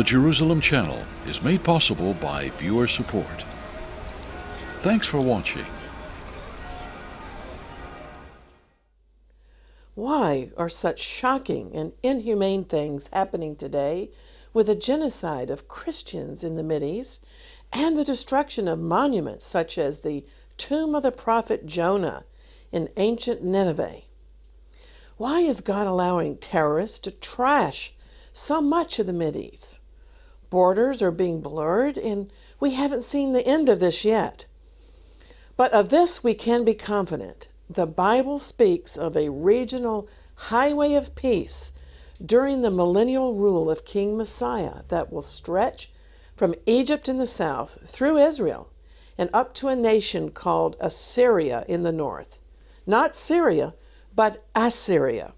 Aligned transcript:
The 0.00 0.04
Jerusalem 0.04 0.62
Channel 0.62 1.04
is 1.26 1.42
made 1.42 1.62
possible 1.62 2.14
by 2.14 2.48
viewer 2.56 2.88
support. 2.88 3.44
Thanks 4.80 5.06
for 5.06 5.20
watching. 5.20 5.66
Why 9.94 10.52
are 10.56 10.70
such 10.70 11.00
shocking 11.00 11.76
and 11.76 11.92
inhumane 12.02 12.64
things 12.64 13.10
happening 13.12 13.56
today 13.56 14.08
with 14.54 14.68
the 14.68 14.74
genocide 14.74 15.50
of 15.50 15.68
Christians 15.68 16.42
in 16.42 16.54
the 16.54 16.64
Mideast 16.64 17.20
and 17.70 17.94
the 17.94 18.02
destruction 18.02 18.68
of 18.68 18.78
monuments 18.78 19.44
such 19.44 19.76
as 19.76 19.98
the 19.98 20.24
tomb 20.56 20.94
of 20.94 21.02
the 21.02 21.12
prophet 21.12 21.66
Jonah 21.66 22.24
in 22.72 22.88
ancient 22.96 23.44
Nineveh? 23.44 24.00
Why 25.18 25.40
is 25.40 25.60
God 25.60 25.86
allowing 25.86 26.38
terrorists 26.38 26.98
to 27.00 27.10
trash 27.10 27.92
so 28.32 28.62
much 28.62 28.98
of 28.98 29.04
the 29.04 29.12
Mideast? 29.12 29.79
Borders 30.50 31.00
are 31.00 31.12
being 31.12 31.40
blurred, 31.40 31.96
and 31.96 32.30
we 32.58 32.74
haven't 32.74 33.02
seen 33.02 33.32
the 33.32 33.46
end 33.46 33.68
of 33.68 33.80
this 33.80 34.04
yet. 34.04 34.46
But 35.56 35.72
of 35.72 35.88
this 35.88 36.24
we 36.24 36.34
can 36.34 36.64
be 36.64 36.74
confident. 36.74 37.48
The 37.68 37.86
Bible 37.86 38.38
speaks 38.38 38.96
of 38.96 39.16
a 39.16 39.30
regional 39.30 40.08
highway 40.34 40.94
of 40.94 41.14
peace 41.14 41.70
during 42.24 42.62
the 42.62 42.70
millennial 42.70 43.34
rule 43.34 43.70
of 43.70 43.84
King 43.84 44.16
Messiah 44.16 44.82
that 44.88 45.12
will 45.12 45.22
stretch 45.22 45.90
from 46.34 46.54
Egypt 46.66 47.08
in 47.08 47.18
the 47.18 47.26
south 47.26 47.78
through 47.86 48.16
Israel 48.16 48.70
and 49.16 49.30
up 49.32 49.54
to 49.54 49.68
a 49.68 49.76
nation 49.76 50.30
called 50.30 50.76
Assyria 50.80 51.64
in 51.68 51.82
the 51.82 51.92
north. 51.92 52.38
Not 52.86 53.14
Syria, 53.14 53.74
but 54.16 54.42
Assyria. 54.54 55.34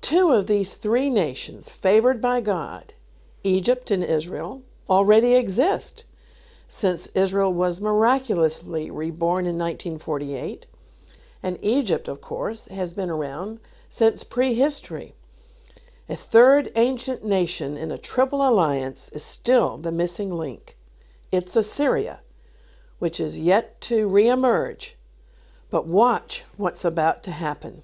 Two 0.00 0.32
of 0.32 0.46
these 0.46 0.76
three 0.76 1.10
nations, 1.10 1.68
favored 1.68 2.20
by 2.20 2.40
God, 2.40 2.94
Egypt 3.48 3.90
and 3.90 4.04
Israel, 4.04 4.62
already 4.90 5.34
exist 5.34 6.04
since 6.68 7.06
Israel 7.14 7.52
was 7.52 7.80
miraculously 7.80 8.90
reborn 8.90 9.46
in 9.46 9.56
1948. 9.56 10.66
And 11.42 11.58
Egypt, 11.62 12.08
of 12.08 12.20
course, 12.20 12.68
has 12.68 12.92
been 12.92 13.08
around 13.08 13.60
since 13.88 14.22
prehistory. 14.22 15.14
A 16.10 16.16
third 16.16 16.70
ancient 16.76 17.24
nation 17.24 17.78
in 17.78 17.90
a 17.90 17.96
triple 17.96 18.46
alliance 18.46 19.08
is 19.10 19.24
still 19.24 19.78
the 19.78 19.92
missing 19.92 20.30
link. 20.30 20.76
It's 21.32 21.56
Assyria, 21.56 22.20
which 22.98 23.18
is 23.18 23.38
yet 23.38 23.80
to 23.82 24.08
reemerge. 24.08 24.94
But 25.70 25.86
watch 25.86 26.44
what's 26.58 26.84
about 26.84 27.22
to 27.22 27.30
happen. 27.30 27.82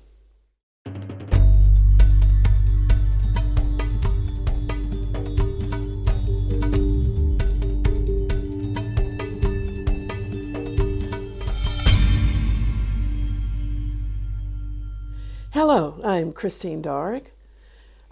Hello, 15.66 15.98
I'm 16.04 16.34
Christine 16.34 16.82
Darg. 16.82 17.22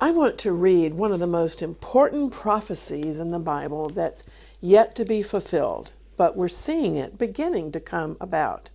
I 0.00 0.10
want 0.10 0.38
to 0.38 0.52
read 0.52 0.94
one 0.94 1.12
of 1.12 1.20
the 1.20 1.26
most 1.26 1.60
important 1.60 2.32
prophecies 2.32 3.20
in 3.20 3.30
the 3.30 3.38
Bible 3.38 3.90
that's 3.90 4.24
yet 4.62 4.94
to 4.94 5.04
be 5.04 5.22
fulfilled, 5.22 5.92
but 6.16 6.34
we're 6.34 6.48
seeing 6.48 6.96
it 6.96 7.18
beginning 7.18 7.70
to 7.72 7.78
come 7.78 8.16
about. 8.22 8.70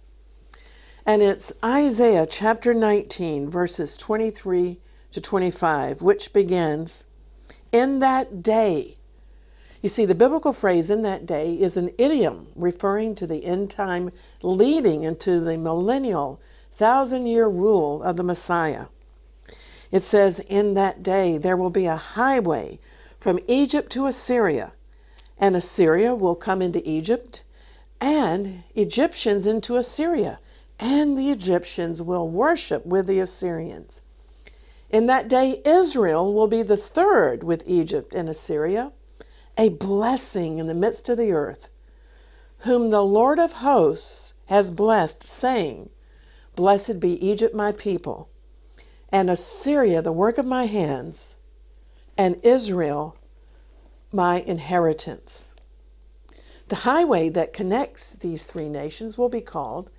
And 1.08 1.24
it's 1.24 1.52
Isaiah 1.66 2.28
chapter 2.28 2.72
19, 2.72 3.50
verses 3.50 3.98
23 3.98 4.78
to 5.10 5.22
25, 5.22 6.04
which 6.04 6.32
begins, 6.32 7.06
In 7.72 7.98
that 7.98 8.44
day. 8.44 8.98
You 9.82 9.90
see, 9.90 10.06
the 10.06 10.14
biblical 10.14 10.54
phrase 10.54 10.92
in 10.92 11.02
that 11.02 11.26
day 11.26 11.56
is 11.56 11.78
an 11.78 11.90
idiom 11.98 12.50
referring 12.56 13.16
to 13.16 13.26
the 13.26 13.44
end 13.44 13.72
time 13.72 14.12
leading 14.44 15.04
into 15.04 15.40
the 15.40 15.58
millennial 15.58 16.40
thousand 16.78 17.26
year 17.26 17.48
rule 17.48 18.04
of 18.04 18.18
the 18.18 18.24
Messiah. 18.24 18.86
It 19.92 20.04
says, 20.04 20.40
In 20.40 20.76
that 20.76 21.02
day 21.02 21.40
there 21.40 21.58
will 21.58 21.72
be 21.72 21.88
a 21.88 21.96
highway 21.96 22.80
from 23.20 23.40
Egypt 23.48 23.92
to 23.94 24.06
Assyria, 24.06 24.74
and 25.40 25.56
Assyria 25.56 26.14
will 26.14 26.36
come 26.36 26.62
into 26.62 26.88
Egypt, 26.88 27.44
and 28.00 28.64
Egyptians 28.76 29.48
into 29.48 29.76
Assyria, 29.76 30.40
and 30.80 31.18
the 31.18 31.32
Egyptians 31.32 32.04
will 32.04 32.30
worship 32.30 32.86
with 32.86 33.08
the 33.08 33.20
Assyrians. 33.20 34.04
In 34.92 35.08
that 35.08 35.28
day, 35.28 35.60
Israel 35.66 36.32
will 36.32 36.48
be 36.48 36.62
the 36.62 36.78
third 36.78 37.44
with 37.44 37.64
Egypt 37.66 38.14
and 38.14 38.30
Assyria, 38.30 38.92
a 39.58 39.70
blessing 39.70 40.60
in 40.60 40.68
the 40.68 40.76
midst 40.76 41.10
of 41.10 41.18
the 41.18 41.32
earth, 41.32 41.70
whom 42.60 42.92
the 42.92 43.04
Lord 43.04 43.40
of 43.40 43.54
hosts 43.54 44.36
has 44.46 44.70
blessed, 44.70 45.24
saying, 45.24 45.90
Blessed 46.58 47.00
be 47.00 47.24
Egypt, 47.24 47.54
my 47.54 47.72
people, 47.72 48.30
and 49.10 49.30
Assyria, 49.30 50.02
the 50.02 50.12
work 50.12 50.40
of 50.40 50.46
my 50.48 50.66
hands, 50.66 51.36
and 52.18 52.36
Israel, 52.44 53.16
my 54.12 54.42
inheritance. 54.42 55.50
The 56.70 56.78
highway 56.78 57.30
that 57.30 57.54
connects 57.54 58.16
these 58.16 58.48
three 58.48 58.70
nations 58.70 59.20
will 59.20 59.30
be 59.30 59.40
called 59.40 59.92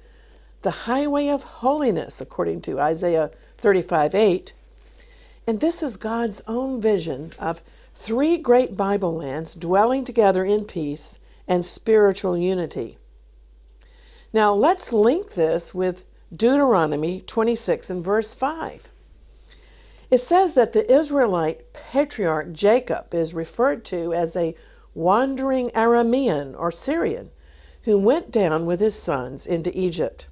the 0.63 0.83
highway 0.83 1.29
of 1.29 1.45
holiness, 1.45 2.21
according 2.21 2.63
to 2.63 2.81
Isaiah 2.81 3.31
35 3.59 4.17
8. 4.17 4.53
And 5.47 5.61
this 5.61 5.81
is 5.81 5.97
God's 5.97 6.43
own 6.49 6.81
vision 6.81 7.31
of 7.39 7.63
three 7.95 8.37
great 8.37 8.77
Bible 8.77 9.15
lands 9.15 9.55
dwelling 9.55 10.05
together 10.05 10.45
in 10.45 10.65
peace 10.65 11.21
and 11.47 11.65
spiritual 11.65 12.37
unity. 12.37 12.99
Now, 14.33 14.53
let's 14.53 14.93
link 14.93 15.35
this 15.35 15.73
with 15.73 16.03
Deuteronomy 16.35 17.23
26 17.23 17.89
and 17.89 18.05
verse 18.05 18.35
5. 18.35 18.91
It 20.11 20.19
says 20.19 20.53
that 20.55 20.75
the 20.75 20.91
Israelite 20.93 21.73
patriarch 21.73 22.53
Jacob 22.53 23.15
is 23.15 23.33
referred 23.33 23.83
to 23.87 24.13
as 24.13 24.37
a 24.37 24.55
wandering 24.95 25.71
Aramean 25.71 26.55
or 26.59 26.71
Syrian 26.71 27.31
who 27.85 27.97
went 27.97 28.31
down 28.31 28.67
with 28.67 28.81
his 28.81 28.95
sons 28.95 29.47
into 29.47 29.77
Egypt. 29.79 30.29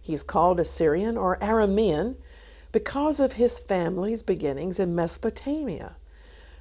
He's 0.00 0.22
called 0.22 0.58
Assyrian 0.58 1.18
or 1.18 1.36
Aramean 1.38 2.16
because 2.72 3.20
of 3.20 3.34
his 3.34 3.58
family's 3.58 4.22
beginnings 4.22 4.78
in 4.78 4.94
Mesopotamia. 4.94 5.96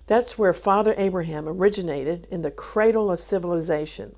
That's 0.07 0.37
where 0.37 0.53
Father 0.53 0.95
Abraham 0.97 1.47
originated 1.47 2.27
in 2.29 2.41
the 2.41 2.51
cradle 2.51 3.09
of 3.09 3.21
civilization. 3.21 4.15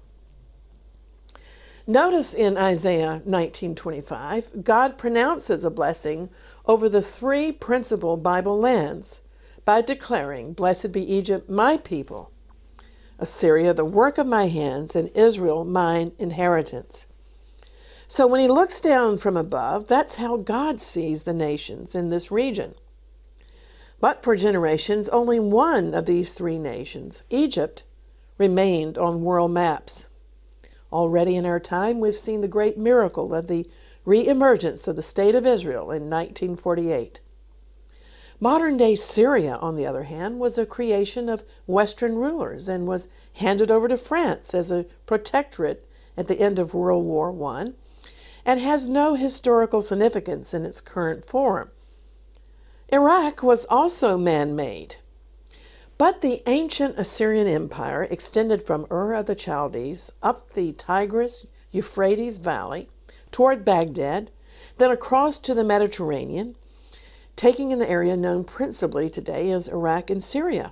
Notice 1.92 2.34
in 2.34 2.58
Isaiah 2.58 3.22
19:25, 3.26 4.64
God 4.64 4.98
pronounces 4.98 5.66
a 5.66 5.70
blessing 5.70 6.30
over 6.66 6.88
the 6.88 7.02
three 7.02 7.52
principal 7.52 8.16
Bible 8.16 8.58
lands 8.58 9.20
by 9.66 9.82
declaring, 9.82 10.54
"Blessed 10.54 10.94
be 10.94 11.04
Egypt, 11.14 11.50
my 11.50 11.76
people; 11.76 12.32
Assyria, 13.20 13.74
the 13.74 13.84
work 13.84 14.18
of 14.18 14.26
my 14.26 14.48
hands, 14.48 14.96
and 14.96 15.10
Israel, 15.14 15.66
mine 15.66 16.14
inheritance." 16.18 17.08
So 18.08 18.26
when 18.26 18.40
he 18.40 18.48
looks 18.48 18.80
down 18.80 19.18
from 19.18 19.36
above, 19.36 19.88
that's 19.88 20.16
how 20.16 20.38
God 20.38 20.80
sees 20.80 21.24
the 21.24 21.34
nations 21.34 21.94
in 21.94 22.08
this 22.08 22.32
region. 22.32 22.74
But 24.00 24.24
for 24.24 24.38
generations, 24.38 25.10
only 25.10 25.42
one 25.42 25.94
of 25.94 26.06
these 26.06 26.32
three 26.32 26.58
nations, 26.58 27.22
Egypt, 27.30 27.84
remained 28.38 28.98
on 28.98 29.26
world 29.26 29.52
maps. 29.52 30.06
Already 30.92 31.36
in 31.36 31.46
our 31.46 31.60
time, 31.60 32.00
we've 32.00 32.16
seen 32.16 32.42
the 32.42 32.48
great 32.48 32.78
miracle 32.78 33.34
of 33.34 33.48
the 33.48 33.68
reemergence 34.06 34.88
of 34.88 34.96
the 34.96 35.02
State 35.02 35.36
of 35.36 35.46
Israel 35.46 35.92
in 35.92 36.10
1948. 36.10 37.20
Modern 38.40 38.76
day 38.76 38.96
Syria, 38.96 39.56
on 39.58 39.76
the 39.76 39.86
other 39.86 40.04
hand, 40.04 40.40
was 40.40 40.58
a 40.58 40.66
creation 40.66 41.30
of 41.30 41.44
Western 41.68 42.16
rulers 42.16 42.68
and 42.68 42.88
was 42.88 43.08
handed 43.34 43.70
over 43.70 43.88
to 43.88 43.98
France 43.98 44.54
as 44.54 44.72
a 44.72 44.86
protectorate 45.06 45.88
at 46.18 46.28
the 46.28 46.40
end 46.40 46.58
of 46.58 46.74
World 46.74 47.06
War 47.06 47.32
I 47.54 47.68
and 48.44 48.60
has 48.60 48.90
no 48.90 49.14
historical 49.14 49.82
significance 49.82 50.54
in 50.54 50.66
its 50.66 50.82
current 50.82 51.24
form. 51.24 51.70
Iraq 52.90 53.44
was 53.44 53.66
also 53.66 54.18
man 54.18 54.56
made. 54.56 54.96
But 56.02 56.22
the 56.22 56.42
ancient 56.48 56.98
Assyrian 56.98 57.46
Empire 57.46 58.08
extended 58.10 58.64
from 58.64 58.88
Ur 58.90 59.14
of 59.14 59.28
the 59.28 59.36
Chaldees 59.36 60.12
up 60.24 60.54
the 60.54 60.72
Tigris 60.74 61.46
Euphrates 61.70 62.40
Valley 62.40 62.90
toward 63.30 63.64
Baghdad, 63.64 64.32
then 64.80 64.90
across 64.90 65.38
to 65.38 65.54
the 65.54 65.64
Mediterranean, 65.64 66.56
taking 67.36 67.70
in 67.70 67.78
the 67.78 67.88
area 67.88 68.18
known 68.18 68.46
principally 68.46 69.12
today 69.12 69.52
as 69.52 69.68
Iraq 69.68 70.10
and 70.10 70.24
Syria. 70.24 70.72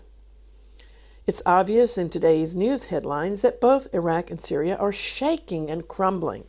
It's 1.28 1.44
obvious 1.46 1.96
in 1.96 2.10
today's 2.10 2.56
news 2.56 2.86
headlines 2.86 3.44
that 3.44 3.62
both 3.62 3.94
Iraq 3.94 4.32
and 4.32 4.42
Syria 4.42 4.78
are 4.78 4.92
shaking 4.92 5.70
and 5.70 5.88
crumbling. 5.88 6.46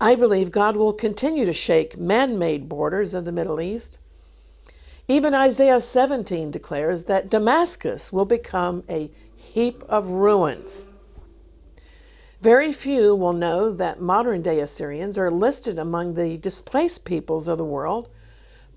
I 0.00 0.14
believe 0.14 0.50
God 0.50 0.74
will 0.74 0.94
continue 0.94 1.44
to 1.44 1.52
shake 1.52 1.98
man 1.98 2.38
made 2.38 2.66
borders 2.66 3.12
of 3.12 3.26
the 3.26 3.30
Middle 3.30 3.60
East 3.60 3.98
Even 5.10 5.34
Isaiah 5.34 5.80
17 5.80 6.52
declares 6.52 7.02
that 7.06 7.28
Damascus 7.28 8.12
will 8.12 8.24
become 8.24 8.84
a 8.88 9.10
heap 9.34 9.82
of 9.88 10.06
ruins. 10.06 10.86
Very 12.40 12.72
few 12.72 13.16
will 13.16 13.32
know 13.32 13.72
that 13.72 14.00
modern 14.00 14.40
day 14.40 14.60
Assyrians 14.60 15.18
are 15.18 15.28
listed 15.28 15.80
among 15.80 16.14
the 16.14 16.38
displaced 16.38 17.04
peoples 17.04 17.48
of 17.48 17.58
the 17.58 17.64
world 17.64 18.08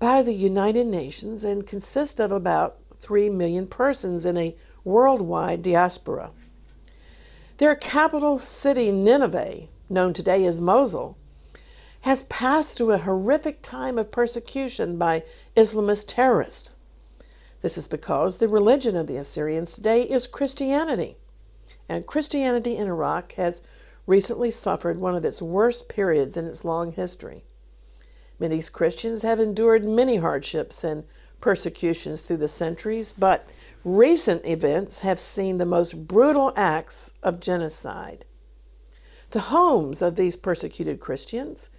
by 0.00 0.22
the 0.22 0.34
United 0.34 0.88
Nations 0.88 1.44
and 1.44 1.68
consist 1.68 2.18
of 2.18 2.32
about 2.32 2.78
3 2.94 3.30
million 3.30 3.68
persons 3.68 4.26
in 4.26 4.36
a 4.36 4.56
worldwide 4.82 5.62
diaspora. 5.62 6.32
Their 7.58 7.76
capital 7.76 8.38
city, 8.38 8.90
Nineveh, 8.90 9.68
known 9.88 10.12
today 10.12 10.46
as 10.46 10.60
Mosul, 10.60 11.16
has 12.04 12.24
passed 12.24 12.76
through 12.76 12.92
a 12.92 12.98
horrific 12.98 13.62
time 13.62 13.96
of 13.96 14.10
persecution 14.10 14.98
by 14.98 15.22
Islamist 15.56 16.04
terrorists. 16.06 16.76
This 17.62 17.78
is 17.78 17.88
because 17.88 18.36
the 18.36 18.46
religion 18.46 18.94
of 18.94 19.06
the 19.06 19.16
Assyrians 19.16 19.72
today 19.72 20.02
is 20.02 20.26
Christianity, 20.26 21.16
and 21.88 22.06
Christianity 22.06 22.76
in 22.76 22.88
Iraq 22.88 23.32
has 23.32 23.62
recently 24.06 24.50
suffered 24.50 24.98
one 24.98 25.14
of 25.14 25.24
its 25.24 25.40
worst 25.40 25.88
periods 25.88 26.36
in 26.36 26.44
its 26.44 26.62
long 26.62 26.92
history. 26.92 27.42
Many 28.38 28.60
Christians 28.60 29.22
have 29.22 29.40
endured 29.40 29.82
many 29.82 30.16
hardships 30.16 30.84
and 30.84 31.04
persecutions 31.40 32.20
through 32.20 32.36
the 32.36 32.48
centuries, 32.48 33.14
but 33.14 33.50
recent 33.82 34.44
events 34.44 34.98
have 34.98 35.18
seen 35.18 35.56
the 35.56 35.64
most 35.64 36.06
brutal 36.06 36.52
acts 36.54 37.14
of 37.22 37.40
genocide. 37.40 38.26
The 39.30 39.40
homes 39.40 40.02
of 40.02 40.16
these 40.16 40.36
persecuted 40.36 41.00
Christians 41.00 41.70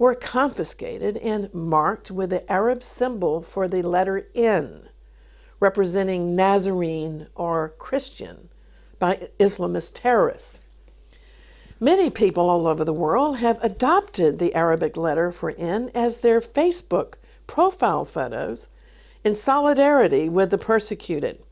were 0.00 0.14
confiscated 0.14 1.18
and 1.18 1.52
marked 1.52 2.10
with 2.10 2.30
the 2.30 2.50
Arab 2.50 2.82
symbol 2.82 3.42
for 3.42 3.68
the 3.68 3.82
letter 3.82 4.26
N, 4.34 4.88
representing 5.60 6.34
Nazarene 6.34 7.26
or 7.34 7.74
Christian, 7.78 8.48
by 8.98 9.28
Islamist 9.38 9.92
terrorists. 9.94 10.58
Many 11.78 12.08
people 12.08 12.48
all 12.48 12.66
over 12.66 12.82
the 12.82 12.94
world 12.94 13.40
have 13.40 13.62
adopted 13.62 14.38
the 14.38 14.54
Arabic 14.54 14.96
letter 14.96 15.30
for 15.30 15.50
N 15.58 15.90
as 15.94 16.20
their 16.20 16.40
Facebook 16.40 17.16
profile 17.46 18.06
photos 18.06 18.68
in 19.22 19.34
solidarity 19.34 20.30
with 20.30 20.48
the 20.50 20.56
persecuted. 20.56 21.42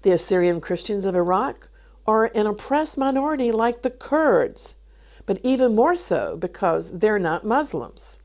The 0.00 0.12
Assyrian 0.12 0.62
Christians 0.62 1.04
of 1.04 1.14
Iraq 1.14 1.68
are 2.06 2.30
an 2.34 2.46
oppressed 2.46 2.96
minority 2.96 3.52
like 3.52 3.82
the 3.82 3.90
Kurds 3.90 4.74
but 5.26 5.40
even 5.42 5.74
more 5.74 5.96
so 5.96 6.36
because 6.36 6.98
they're 6.98 7.18
not 7.18 7.44
Muslims. 7.44 8.18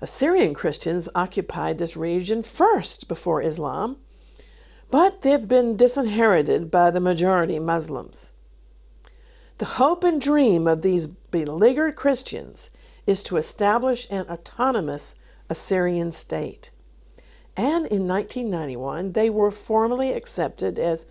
Assyrian 0.00 0.54
Christians 0.54 1.08
occupied 1.14 1.78
this 1.78 1.96
region 1.96 2.42
first 2.42 3.08
before 3.08 3.42
Islam, 3.42 3.96
but 4.90 5.22
they've 5.22 5.48
been 5.48 5.76
disinherited 5.76 6.70
by 6.70 6.90
the 6.90 7.00
majority 7.00 7.58
Muslims. 7.58 8.32
The 9.58 9.64
hope 9.64 10.04
and 10.04 10.20
dream 10.20 10.68
of 10.68 10.82
these 10.82 11.08
beleaguered 11.08 11.96
Christians 11.96 12.70
is 13.06 13.24
to 13.24 13.36
establish 13.36 14.06
an 14.08 14.26
autonomous 14.28 15.16
Assyrian 15.50 16.12
state. 16.12 16.70
And 17.56 17.86
in 17.86 18.06
1991, 18.06 19.12
they 19.12 19.28
were 19.28 19.50
formally 19.50 20.12
accepted 20.12 20.78
as 20.78 21.06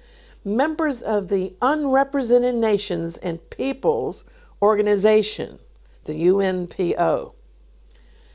members 0.45 1.01
of 1.01 1.27
the 1.27 1.55
Unrepresented 1.61 2.55
Nations 2.55 3.17
and 3.17 3.49
Peoples 3.49 4.23
organization, 4.61 5.59
the 6.05 6.13
UNPO. 6.13 7.33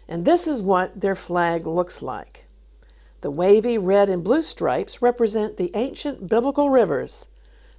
And 0.08 0.24
this 0.24 0.46
is 0.46 0.62
what 0.62 1.00
their 1.00 1.14
flag 1.14 1.66
looks 1.66 2.02
like. 2.02 2.46
The 3.22 3.30
wavy 3.30 3.78
red 3.78 4.08
and 4.08 4.22
blue 4.22 4.42
stripes 4.42 5.00
represent 5.00 5.56
the 5.56 5.70
ancient 5.74 6.28
biblical 6.28 6.70
rivers, 6.70 7.28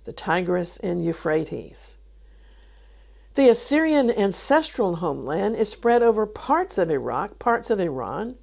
the 0.06 0.14
Tigris 0.14 0.78
and 0.78 1.04
Euphrates. 1.04 1.98
The 3.36 3.50
Assyrian 3.50 4.12
ancestral 4.12 4.98
homeland 4.98 5.56
is 5.56 5.70
spread 5.70 6.04
over 6.04 6.26
parts 6.26 6.78
of 6.78 6.92
Iraq, 6.92 7.40
parts 7.40 7.70
of 7.70 7.80
Iran, 7.80 8.36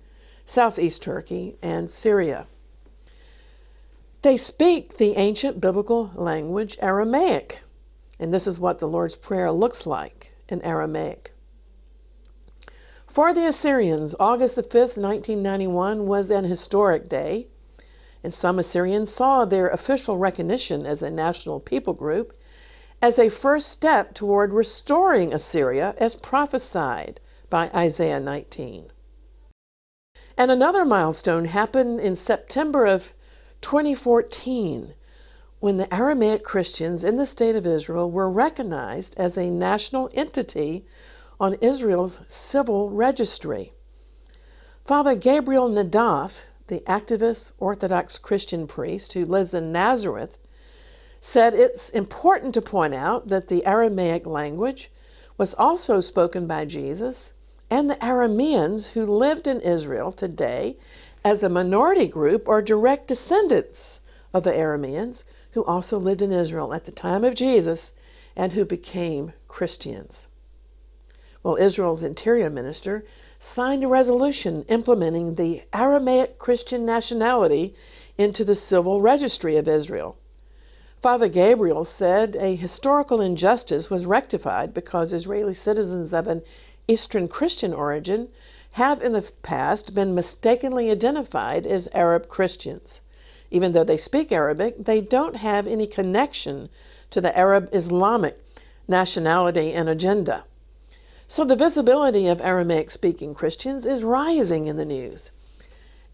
southeast 0.45 1.03
Turkey, 1.03 1.57
and 1.63 1.89
Syria. 1.89 2.47
They 4.23 4.37
speak 4.37 4.97
the 4.97 5.17
ancient 5.17 5.61
biblical 5.61 6.11
language 6.15 6.77
Aramaic, 6.83 7.63
and 8.21 8.35
this 8.35 8.47
is 8.47 8.61
what 8.61 8.79
the 8.79 8.87
Lord's 8.87 9.17
Prayer 9.17 9.51
looks 9.51 9.87
like 9.87 10.35
in 10.51 10.61
Aramaic. 10.61 11.33
For 13.07 13.33
the 13.33 13.47
Assyrians, 13.47 14.15
August 14.21 14.57
the 14.57 14.63
5th, 14.63 14.99
1991 14.99 16.07
was 16.07 16.31
an 16.31 16.45
historic 16.45 17.09
day, 17.09 17.49
and 18.23 18.33
some 18.33 18.59
Assyrians 18.59 19.11
saw 19.11 19.47
their 19.47 19.69
official 19.69 20.19
recognition 20.19 20.85
as 20.85 21.03
a 21.03 21.11
national 21.11 21.61
people 21.61 21.95
group 21.95 22.39
as 23.01 23.19
a 23.19 23.31
first 23.31 23.71
step 23.71 24.13
toward 24.13 24.53
restoring 24.53 25.33
Assyria 25.33 25.95
as 25.97 26.15
prophesied 26.15 27.21
by 27.49 27.71
Isaiah 27.75 28.21
19. 28.21 28.93
And 30.37 30.51
another 30.51 30.85
milestone 30.85 31.47
happened 31.47 32.01
in 32.01 32.15
September 32.15 32.85
of 32.85 33.15
2014 33.63 34.95
when 35.61 35.77
the 35.77 35.95
Aramaic 35.95 36.43
Christians 36.43 37.05
in 37.05 37.17
the 37.17 37.27
state 37.27 37.55
of 37.55 37.67
Israel 37.67 38.11
were 38.11 38.31
recognized 38.31 39.15
as 39.19 39.37
a 39.37 39.51
national 39.51 40.11
entity 40.15 40.87
on 41.39 41.55
Israel's 41.61 42.23
civil 42.27 42.89
registry. 42.89 43.75
Father 44.87 45.15
Gabriel 45.15 45.69
Nadaf, 45.69 46.41
the 46.69 46.81
activist 46.81 47.53
Orthodox 47.59 48.17
Christian 48.17 48.67
priest 48.67 49.13
who 49.13 49.27
lives 49.27 49.53
in 49.53 49.71
Nazareth, 49.71 50.39
said 51.21 51.55
it's 51.55 51.91
important 51.91 52.55
to 52.55 52.63
point 52.63 52.95
out 52.95 53.29
that 53.29 53.49
the 53.49 53.65
Aramaic 53.67 54.25
language 54.25 54.91
was 55.37 55.53
also 55.55 56.01
spoken 56.01 56.47
by 56.47 56.65
Jesus 56.65 57.35
and 57.71 57.89
the 57.89 57.97
Arameans 57.97 58.93
who 58.93 59.05
lived 59.05 59.47
in 59.47 59.61
Israel 59.61 60.11
today 60.11 60.79
as 61.23 61.43
a 61.43 61.51
minority 61.51 62.09
group 62.09 62.49
are 62.49 62.63
direct 62.63 63.07
descendants 63.07 64.01
of 64.33 64.43
the 64.43 64.53
Arameans 64.53 65.25
who 65.53 65.65
also 65.65 65.99
lived 65.99 66.23
in 66.23 66.33
Israel 66.33 66.73
at 66.73 66.85
the 66.85 66.93
time 66.93 67.25
of 67.25 67.35
Jesus 67.35 67.93
and 68.37 68.53
who 68.53 68.65
became 68.65 69.33
Christians. 69.49 70.29
Well, 71.43 71.57
Israel's 71.57 72.03
interior 72.03 72.51
minister 72.51 73.05
signed 73.39 73.83
a 73.83 73.89
resolution 73.89 74.63
implementing 74.69 75.35
the 75.35 75.63
Aramaic 75.73 76.39
Christian 76.39 76.85
nationality 76.85 77.75
into 78.19 78.45
the 78.45 78.55
civil 78.55 79.01
registry 79.01 79.57
of 79.57 79.67
Israel. 79.67 80.17
Father 81.01 81.29
Gabriel 81.29 81.87
said 81.87 82.37
a 82.37 82.55
historical 82.55 83.23
injustice 83.23 83.89
was 83.89 84.05
rectified 84.05 84.75
because 84.75 85.15
Israeli 85.15 85.55
citizens 85.55 86.13
of 86.13 86.27
an 86.27 86.43
Eastern 86.87 87.27
Christian 87.27 87.73
origin 87.73 88.29
have 88.73 89.01
in 89.01 89.13
the 89.13 89.31
past 89.43 89.95
been 89.95 90.15
mistakenly 90.15 90.91
identified 90.91 91.67
as 91.67 91.89
Arab 91.95 92.29
Christians. 92.29 93.01
Even 93.51 93.73
though 93.73 93.85
they 93.85 93.97
speak 93.97 94.31
Arabic, 94.31 94.85
they 94.85 95.01
don't 95.01 95.37
have 95.37 95.67
any 95.67 95.87
connection 95.87 96.69
to 97.11 97.21
the 97.21 97.37
Arab 97.37 97.69
Islamic 97.73 98.39
nationality 98.87 99.73
and 99.73 99.89
agenda. 99.89 100.45
So 101.27 101.45
the 101.45 101.57
visibility 101.57 102.27
of 102.27 102.41
Aramaic 102.41 102.91
speaking 102.91 103.35
Christians 103.35 103.87
is 103.87 104.03
rising 104.03 104.67
in 104.67 104.77
the 104.77 104.85
news. 104.85 105.31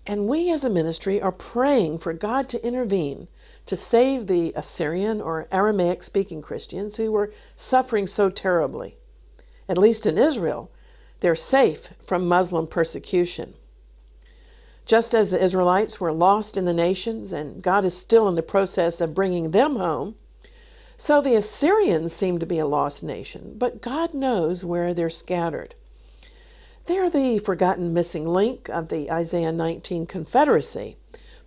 And 0.06 0.28
we 0.28 0.52
as 0.52 0.62
a 0.62 0.70
ministry 0.70 1.20
are 1.20 1.32
praying 1.32 1.98
for 1.98 2.12
God 2.12 2.48
to 2.50 2.64
intervene 2.64 3.28
to 3.66 3.74
save 3.74 4.26
the 4.26 4.52
Assyrian 4.54 5.20
or 5.20 5.48
Aramaic 5.50 6.02
speaking 6.02 6.42
Christians 6.42 6.96
who 6.96 7.10
were 7.10 7.32
suffering 7.56 8.06
so 8.06 8.30
terribly. 8.30 8.96
At 9.68 9.78
least 9.78 10.06
in 10.06 10.16
Israel, 10.16 10.70
they're 11.20 11.34
safe 11.34 11.94
from 12.06 12.28
Muslim 12.28 12.66
persecution. 12.66 13.54
Just 14.86 15.14
as 15.14 15.30
the 15.30 15.42
Israelites 15.42 16.00
were 16.00 16.12
lost 16.12 16.56
in 16.56 16.64
the 16.64 16.72
nations 16.72 17.32
and 17.32 17.60
God 17.60 17.84
is 17.84 17.96
still 17.96 18.28
in 18.28 18.36
the 18.36 18.42
process 18.42 19.00
of 19.00 19.14
bringing 19.14 19.50
them 19.50 19.74
home, 19.74 20.14
so 20.96 21.20
the 21.20 21.34
Assyrians 21.34 22.12
seem 22.12 22.38
to 22.38 22.46
be 22.46 22.60
a 22.60 22.66
lost 22.66 23.02
nation, 23.02 23.56
but 23.58 23.82
God 23.82 24.14
knows 24.14 24.64
where 24.64 24.94
they're 24.94 25.10
scattered. 25.10 25.74
They're 26.86 27.10
the 27.10 27.40
forgotten 27.40 27.92
missing 27.92 28.28
link 28.28 28.68
of 28.68 28.88
the 28.88 29.10
Isaiah 29.10 29.50
19 29.50 30.06
confederacy, 30.06 30.96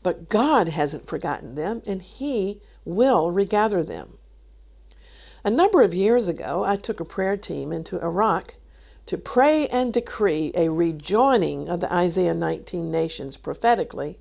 but 0.03 0.27
God 0.27 0.67
hasn't 0.67 1.07
forgotten 1.07 1.55
them 1.55 1.81
and 1.87 2.01
He 2.01 2.61
will 2.83 3.31
regather 3.31 3.83
them. 3.83 4.17
A 5.45 5.49
number 5.49 5.81
of 5.81 5.93
years 5.93 6.27
ago, 6.27 6.65
I 6.65 6.75
took 6.75 6.99
a 6.99 7.05
prayer 7.05 7.37
team 7.37 7.71
into 7.71 8.01
Iraq 8.01 8.55
to 9.09 9.17
pray 9.17 9.65
and 9.69 9.91
decree 9.91 10.51
a 10.53 10.69
rejoining 10.69 11.67
of 11.67 11.79
the 11.79 11.91
Isaiah 11.91 12.35
19 12.35 12.91
nations 12.91 13.37
prophetically, 13.37 14.19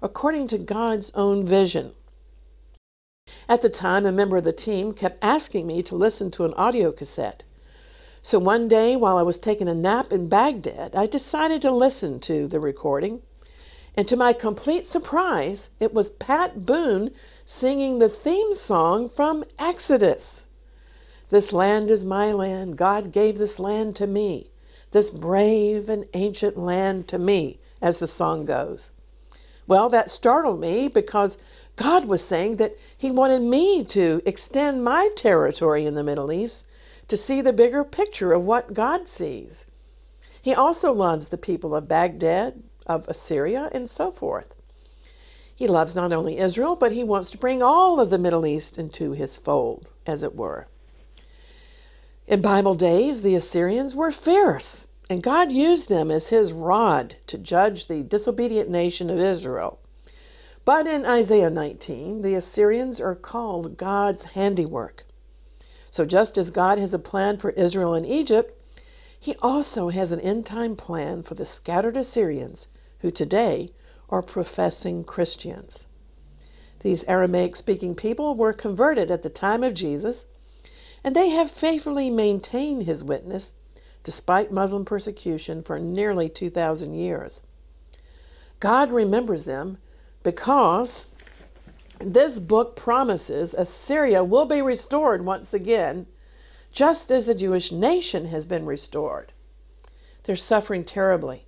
according 0.00 0.46
to 0.46 0.56
God's 0.56 1.12
own 1.14 1.44
vision. 1.44 1.92
At 3.46 3.60
the 3.60 3.68
time, 3.68 4.06
a 4.06 4.10
member 4.10 4.38
of 4.38 4.44
the 4.44 4.50
team 4.50 4.94
kept 4.94 5.22
asking 5.22 5.66
me 5.66 5.82
to 5.82 5.94
listen 5.94 6.30
to 6.30 6.46
an 6.46 6.54
audio 6.54 6.92
cassette. 6.92 7.44
So 8.22 8.38
one 8.38 8.68
day, 8.68 8.96
while 8.96 9.18
I 9.18 9.22
was 9.22 9.38
taking 9.38 9.68
a 9.68 9.74
nap 9.74 10.14
in 10.14 10.30
Baghdad, 10.30 10.96
I 10.96 11.04
decided 11.04 11.60
to 11.60 11.70
listen 11.70 12.18
to 12.20 12.48
the 12.48 12.58
recording. 12.58 13.20
And 13.98 14.08
to 14.08 14.16
my 14.16 14.32
complete 14.32 14.84
surprise, 14.84 15.68
it 15.78 15.92
was 15.92 16.08
Pat 16.08 16.64
Boone 16.64 17.10
singing 17.44 17.98
the 17.98 18.08
theme 18.08 18.54
song 18.54 19.10
from 19.10 19.44
Exodus. 19.58 20.46
This 21.32 21.50
land 21.50 21.90
is 21.90 22.04
my 22.04 22.30
land. 22.30 22.76
God 22.76 23.10
gave 23.10 23.38
this 23.38 23.58
land 23.58 23.96
to 23.96 24.06
me. 24.06 24.50
This 24.90 25.08
brave 25.08 25.88
and 25.88 26.04
ancient 26.12 26.58
land 26.58 27.08
to 27.08 27.18
me, 27.18 27.58
as 27.80 28.00
the 28.00 28.06
song 28.06 28.44
goes. 28.44 28.90
Well, 29.66 29.88
that 29.88 30.10
startled 30.10 30.60
me 30.60 30.88
because 30.88 31.38
God 31.76 32.04
was 32.04 32.22
saying 32.22 32.56
that 32.56 32.76
He 32.98 33.10
wanted 33.10 33.40
me 33.40 33.82
to 33.82 34.20
extend 34.26 34.84
my 34.84 35.08
territory 35.16 35.86
in 35.86 35.94
the 35.94 36.04
Middle 36.04 36.30
East 36.30 36.66
to 37.08 37.16
see 37.16 37.40
the 37.40 37.54
bigger 37.54 37.82
picture 37.82 38.34
of 38.34 38.44
what 38.44 38.74
God 38.74 39.08
sees. 39.08 39.64
He 40.42 40.52
also 40.52 40.92
loves 40.92 41.28
the 41.28 41.38
people 41.38 41.74
of 41.74 41.88
Baghdad, 41.88 42.62
of 42.86 43.08
Assyria, 43.08 43.70
and 43.72 43.88
so 43.88 44.10
forth. 44.10 44.54
He 45.56 45.66
loves 45.66 45.96
not 45.96 46.12
only 46.12 46.36
Israel, 46.36 46.76
but 46.76 46.92
he 46.92 47.02
wants 47.02 47.30
to 47.30 47.38
bring 47.38 47.62
all 47.62 48.00
of 48.00 48.10
the 48.10 48.18
Middle 48.18 48.44
East 48.44 48.78
into 48.78 49.12
his 49.12 49.38
fold, 49.38 49.88
as 50.06 50.22
it 50.22 50.36
were. 50.36 50.68
In 52.28 52.40
Bible 52.40 52.76
days, 52.76 53.22
the 53.22 53.34
Assyrians 53.34 53.96
were 53.96 54.12
fierce, 54.12 54.86
and 55.10 55.24
God 55.24 55.50
used 55.50 55.88
them 55.88 56.08
as 56.08 56.28
his 56.28 56.52
rod 56.52 57.16
to 57.26 57.36
judge 57.36 57.86
the 57.88 58.04
disobedient 58.04 58.70
nation 58.70 59.10
of 59.10 59.18
Israel. 59.18 59.80
But 60.64 60.86
in 60.86 61.04
Isaiah 61.04 61.50
19, 61.50 62.22
the 62.22 62.34
Assyrians 62.34 63.00
are 63.00 63.16
called 63.16 63.76
God's 63.76 64.22
handiwork. 64.22 65.04
So 65.90 66.04
just 66.04 66.38
as 66.38 66.50
God 66.50 66.78
has 66.78 66.94
a 66.94 66.98
plan 67.00 67.38
for 67.38 67.50
Israel 67.50 67.92
and 67.92 68.06
Egypt, 68.06 68.56
he 69.18 69.34
also 69.42 69.88
has 69.88 70.12
an 70.12 70.20
end 70.20 70.46
time 70.46 70.76
plan 70.76 71.24
for 71.24 71.34
the 71.34 71.44
scattered 71.44 71.96
Assyrians 71.96 72.68
who 73.00 73.10
today 73.10 73.72
are 74.08 74.22
professing 74.22 75.02
Christians. 75.02 75.86
These 76.80 77.02
Aramaic 77.04 77.56
speaking 77.56 77.96
people 77.96 78.36
were 78.36 78.52
converted 78.52 79.10
at 79.10 79.22
the 79.22 79.28
time 79.28 79.64
of 79.64 79.74
Jesus, 79.74 80.26
and 81.04 81.16
they 81.16 81.30
have 81.30 81.50
faithfully 81.50 82.10
maintained 82.10 82.84
his 82.84 83.02
witness 83.04 83.54
despite 84.02 84.52
Muslim 84.52 84.84
persecution 84.84 85.62
for 85.62 85.78
nearly 85.78 86.28
2,000 86.28 86.92
years. 86.92 87.42
God 88.60 88.90
remembers 88.90 89.44
them 89.44 89.78
because 90.22 91.06
this 91.98 92.38
book 92.38 92.74
promises 92.74 93.54
Assyria 93.54 94.24
will 94.24 94.46
be 94.46 94.60
restored 94.60 95.24
once 95.24 95.54
again, 95.54 96.06
just 96.72 97.10
as 97.10 97.26
the 97.26 97.34
Jewish 97.34 97.70
nation 97.70 98.26
has 98.26 98.44
been 98.44 98.66
restored. 98.66 99.32
They're 100.24 100.36
suffering 100.36 100.84
terribly 100.84 101.46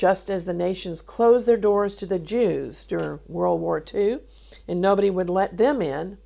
just 0.00 0.30
as 0.30 0.46
the 0.46 0.54
nations 0.54 1.02
closed 1.02 1.46
their 1.46 1.58
doors 1.58 1.94
to 1.94 2.06
the 2.06 2.18
Jews 2.18 2.86
during 2.86 3.20
World 3.26 3.60
War 3.60 3.84
II 3.92 4.20
and 4.66 4.80
nobody 4.80 5.10
would 5.10 5.28
let 5.28 5.58
them 5.58 5.82
in, 5.82 6.16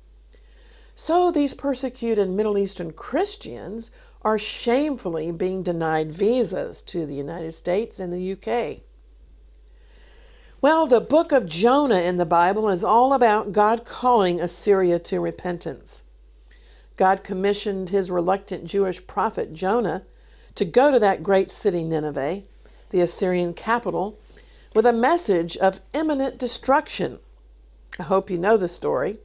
so 0.95 1.29
these 1.29 1.53
persecuted 1.53 2.29
Middle 2.29 2.57
Eastern 2.57 2.93
Christians 2.93 3.91
are 4.21 4.39
shamefully 4.39 5.31
being 5.31 5.61
denied 5.61 6.11
visas 6.11 6.81
to 6.83 7.05
the 7.05 7.13
United 7.13 7.51
States 7.51 7.99
and 7.99 8.11
the 8.11 8.31
UK. 8.31 8.79
Well, 10.61 10.87
the 10.87 11.01
book 11.01 11.33
of 11.33 11.45
Jonah 11.45 11.99
in 11.99 12.15
the 12.15 12.25
Bible 12.25 12.69
is 12.69 12.83
all 12.83 13.13
about 13.13 13.51
God 13.51 13.85
calling 13.85 14.39
Assyria 14.39 14.97
to 14.99 15.19
repentance. 15.19 16.03
God 16.95 17.23
commissioned 17.23 17.89
his 17.89 18.09
reluctant 18.09 18.63
Jewish 18.65 19.05
prophet 19.05 19.53
Jonah 19.53 20.03
to 20.55 20.63
go 20.63 20.91
to 20.91 20.99
that 20.99 21.21
great 21.21 21.51
city, 21.51 21.83
Nineveh, 21.83 22.43
the 22.89 23.01
Assyrian 23.01 23.53
capital, 23.53 24.17
with 24.73 24.85
a 24.85 24.93
message 24.93 25.57
of 25.57 25.81
imminent 25.93 26.39
destruction. 26.39 27.19
I 27.99 28.03
hope 28.03 28.29
you 28.29 28.37
know 28.37 28.55
the 28.55 28.69
story. 28.69 29.17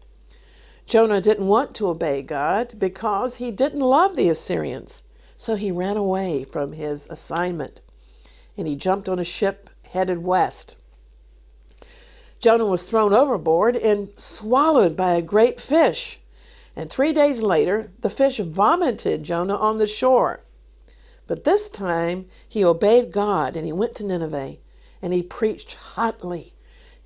Jonah 0.91 1.21
didn't 1.21 1.47
want 1.47 1.73
to 1.77 1.89
obey 1.89 2.21
God 2.21 2.75
because 2.77 3.37
he 3.37 3.53
didn't 3.53 3.79
love 3.79 4.17
the 4.17 4.29
Assyrians, 4.29 5.05
so 5.37 5.55
he 5.55 5.71
ran 5.71 5.97
away 5.97 6.43
from 6.43 6.73
his 6.73 7.07
assignment 7.07 7.81
and 8.57 8.67
he 8.67 8.75
jumped 8.75 9.09
on 9.09 9.21
a 9.21 9.25
ship 9.25 9.71
headed 9.91 10.25
west. 10.25 10.77
Jonah 12.41 12.67
was 12.67 12.83
thrown 12.83 13.15
overboard 13.15 13.77
and 13.77 14.09
swallowed 14.17 14.97
by 14.97 15.13
a 15.13 15.23
great 15.23 15.61
fish. 15.61 16.19
And 16.75 16.91
three 16.91 17.13
days 17.13 17.41
later, 17.41 17.93
the 18.01 18.11
fish 18.11 18.39
vomited 18.39 19.23
Jonah 19.23 19.55
on 19.55 19.79
the 19.79 19.87
shore. 19.87 20.41
But 21.29 21.45
this 21.45 21.71
time 21.71 22.27
he 22.49 22.65
obeyed 22.65 23.13
God 23.13 23.57
and 23.57 23.65
he 23.65 23.73
went 23.73 23.95
to 23.95 24.05
Nineveh 24.05 24.57
and 25.01 25.13
he 25.13 25.23
preached 25.23 25.75
hotly, 25.75 26.53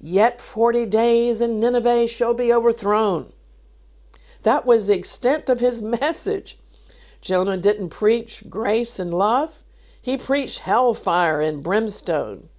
Yet 0.00 0.40
forty 0.40 0.86
days 0.86 1.42
and 1.42 1.60
Nineveh 1.60 2.08
shall 2.08 2.32
be 2.32 2.50
overthrown. 2.50 3.33
That 4.44 4.64
was 4.64 4.86
the 4.86 4.94
extent 4.94 5.48
of 5.48 5.60
his 5.60 5.82
message. 6.00 6.58
Jonah 7.20 7.56
didn't 7.56 7.88
preach 7.88 8.44
grace 8.48 8.98
and 8.98 9.12
love, 9.12 9.62
he 10.00 10.18
preached 10.18 10.60
hellfire 10.60 11.40
and 11.40 11.62
brimstone. 11.62 12.50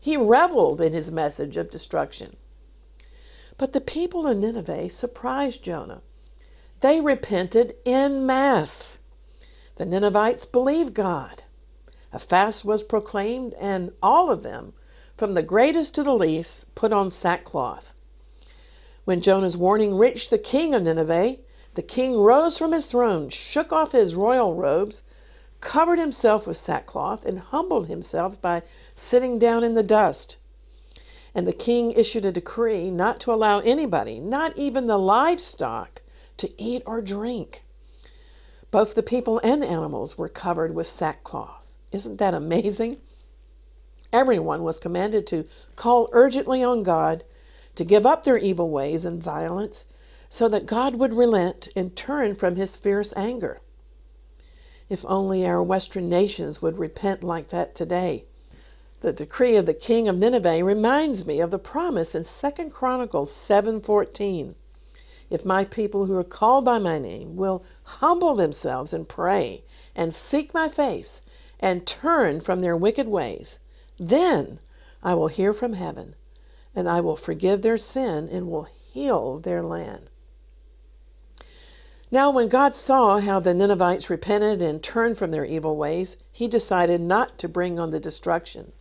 He 0.00 0.16
reveled 0.16 0.80
in 0.80 0.94
his 0.94 1.12
message 1.12 1.58
of 1.58 1.68
destruction. 1.68 2.36
But 3.58 3.72
the 3.72 3.82
people 3.82 4.26
of 4.26 4.38
Nineveh 4.38 4.88
surprised 4.88 5.62
Jonah. 5.62 6.00
They 6.80 7.00
repented 7.00 7.74
in 7.84 8.24
mass. 8.24 8.98
The 9.76 9.84
Ninevites 9.84 10.46
believed 10.46 10.94
God. 10.94 11.42
A 12.12 12.18
fast 12.18 12.64
was 12.64 12.82
proclaimed, 12.82 13.52
and 13.54 13.92
all 14.02 14.30
of 14.30 14.42
them, 14.42 14.72
from 15.18 15.34
the 15.34 15.42
greatest 15.42 15.94
to 15.96 16.02
the 16.02 16.14
least, 16.14 16.74
put 16.74 16.92
on 16.92 17.10
sackcloth. 17.10 17.92
When 19.06 19.20
Jonah's 19.20 19.56
warning 19.56 19.96
reached 19.96 20.30
the 20.30 20.36
king 20.36 20.74
of 20.74 20.82
Nineveh, 20.82 21.36
the 21.74 21.82
king 21.82 22.16
rose 22.16 22.58
from 22.58 22.72
his 22.72 22.86
throne, 22.86 23.28
shook 23.28 23.72
off 23.72 23.92
his 23.92 24.16
royal 24.16 24.56
robes, 24.56 25.04
covered 25.60 26.00
himself 26.00 26.44
with 26.44 26.56
sackcloth, 26.56 27.24
and 27.24 27.38
humbled 27.38 27.86
himself 27.86 28.42
by 28.42 28.64
sitting 28.96 29.38
down 29.38 29.62
in 29.62 29.74
the 29.74 29.84
dust. 29.84 30.38
And 31.36 31.46
the 31.46 31.52
king 31.52 31.92
issued 31.92 32.24
a 32.24 32.32
decree 32.32 32.90
not 32.90 33.20
to 33.20 33.32
allow 33.32 33.60
anybody, 33.60 34.18
not 34.18 34.58
even 34.58 34.88
the 34.88 34.98
livestock, 34.98 36.02
to 36.38 36.50
eat 36.60 36.82
or 36.84 37.00
drink. 37.00 37.62
Both 38.72 38.96
the 38.96 39.04
people 39.04 39.40
and 39.44 39.62
the 39.62 39.68
animals 39.68 40.18
were 40.18 40.28
covered 40.28 40.74
with 40.74 40.88
sackcloth. 40.88 41.72
Isn't 41.92 42.18
that 42.18 42.34
amazing? 42.34 42.96
Everyone 44.12 44.64
was 44.64 44.80
commanded 44.80 45.28
to 45.28 45.46
call 45.76 46.08
urgently 46.10 46.64
on 46.64 46.82
God 46.82 47.22
to 47.76 47.84
give 47.84 48.04
up 48.04 48.24
their 48.24 48.38
evil 48.38 48.68
ways 48.70 49.04
and 49.04 49.22
violence 49.22 49.86
so 50.28 50.48
that 50.48 50.66
God 50.66 50.96
would 50.96 51.12
relent 51.12 51.68
and 51.76 51.94
turn 51.94 52.34
from 52.34 52.56
his 52.56 52.76
fierce 52.76 53.12
anger. 53.16 53.60
If 54.88 55.04
only 55.06 55.46
our 55.46 55.62
western 55.62 56.08
nations 56.08 56.60
would 56.60 56.78
repent 56.78 57.22
like 57.22 57.48
that 57.50 57.74
today. 57.74 58.24
The 59.00 59.12
decree 59.12 59.56
of 59.56 59.66
the 59.66 59.74
king 59.74 60.08
of 60.08 60.16
Nineveh 60.16 60.64
reminds 60.64 61.26
me 61.26 61.40
of 61.40 61.50
the 61.50 61.58
promise 61.58 62.14
in 62.14 62.24
2 62.24 62.70
Chronicles 62.70 63.30
7:14 63.30 64.54
if 65.28 65.44
my 65.44 65.64
people 65.64 66.06
who 66.06 66.16
are 66.16 66.24
called 66.24 66.64
by 66.64 66.78
my 66.78 66.98
name 66.98 67.36
will 67.36 67.64
humble 67.82 68.34
themselves 68.34 68.92
and 68.92 69.08
pray 69.08 69.64
and 69.94 70.14
seek 70.14 70.54
my 70.54 70.68
face 70.68 71.20
and 71.58 71.86
turn 71.86 72.40
from 72.40 72.60
their 72.60 72.76
wicked 72.76 73.08
ways, 73.08 73.58
then 73.98 74.60
I 75.02 75.14
will 75.14 75.28
hear 75.28 75.52
from 75.52 75.72
heaven 75.72 76.14
and 76.76 76.88
I 76.88 77.00
will 77.00 77.16
forgive 77.16 77.62
their 77.62 77.78
sin 77.78 78.28
and 78.30 78.50
will 78.50 78.68
heal 78.92 79.40
their 79.40 79.62
land. 79.62 80.10
Now, 82.10 82.30
when 82.30 82.48
God 82.48 82.76
saw 82.76 83.18
how 83.18 83.40
the 83.40 83.52
Ninevites 83.52 84.08
repented 84.08 84.62
and 84.62 84.80
turned 84.80 85.18
from 85.18 85.32
their 85.32 85.44
evil 85.44 85.76
ways, 85.76 86.16
he 86.30 86.46
decided 86.46 87.00
not 87.00 87.36
to 87.38 87.48
bring 87.48 87.80
on 87.80 87.90
the 87.90 87.98
destruction. 87.98 88.72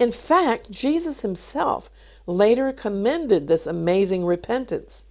In 0.00 0.10
fact, 0.10 0.70
Jesus 0.70 1.20
himself 1.20 1.90
later 2.26 2.72
commended 2.72 3.46
this 3.46 3.66
amazing 3.66 4.24
repentance. 4.24 5.04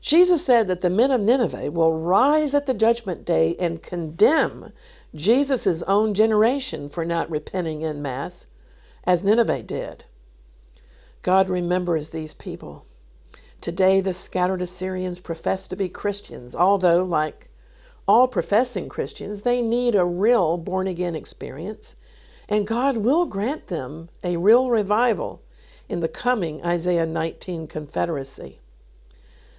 Jesus 0.00 0.44
said 0.44 0.68
that 0.68 0.80
the 0.80 0.90
men 0.90 1.10
of 1.10 1.20
Nineveh 1.20 1.70
will 1.70 1.98
rise 1.98 2.54
at 2.54 2.66
the 2.66 2.74
judgment 2.74 3.24
day 3.24 3.56
and 3.58 3.82
condemn 3.82 4.72
Jesus' 5.14 5.82
own 5.82 6.14
generation 6.14 6.88
for 6.88 7.04
not 7.04 7.30
repenting 7.30 7.80
in 7.80 8.00
mass, 8.00 8.46
as 9.04 9.24
Nineveh 9.24 9.62
did. 9.62 10.04
God 11.22 11.50
remembers 11.50 12.10
these 12.10 12.32
people. 12.32 12.86
Today, 13.60 14.00
the 14.00 14.14
scattered 14.14 14.62
Assyrians 14.62 15.20
profess 15.20 15.68
to 15.68 15.76
be 15.76 15.90
Christians, 15.90 16.54
although, 16.54 17.04
like 17.04 17.50
all 18.08 18.26
professing 18.26 18.88
Christians, 18.88 19.42
they 19.42 19.60
need 19.60 19.94
a 19.94 20.04
real 20.04 20.56
born 20.56 20.86
again 20.86 21.14
experience, 21.14 21.94
and 22.48 22.66
God 22.66 22.96
will 22.96 23.26
grant 23.26 23.66
them 23.66 24.08
a 24.24 24.38
real 24.38 24.70
revival 24.70 25.42
in 25.90 26.00
the 26.00 26.08
coming 26.08 26.64
Isaiah 26.64 27.04
19 27.04 27.66
Confederacy. 27.66 28.58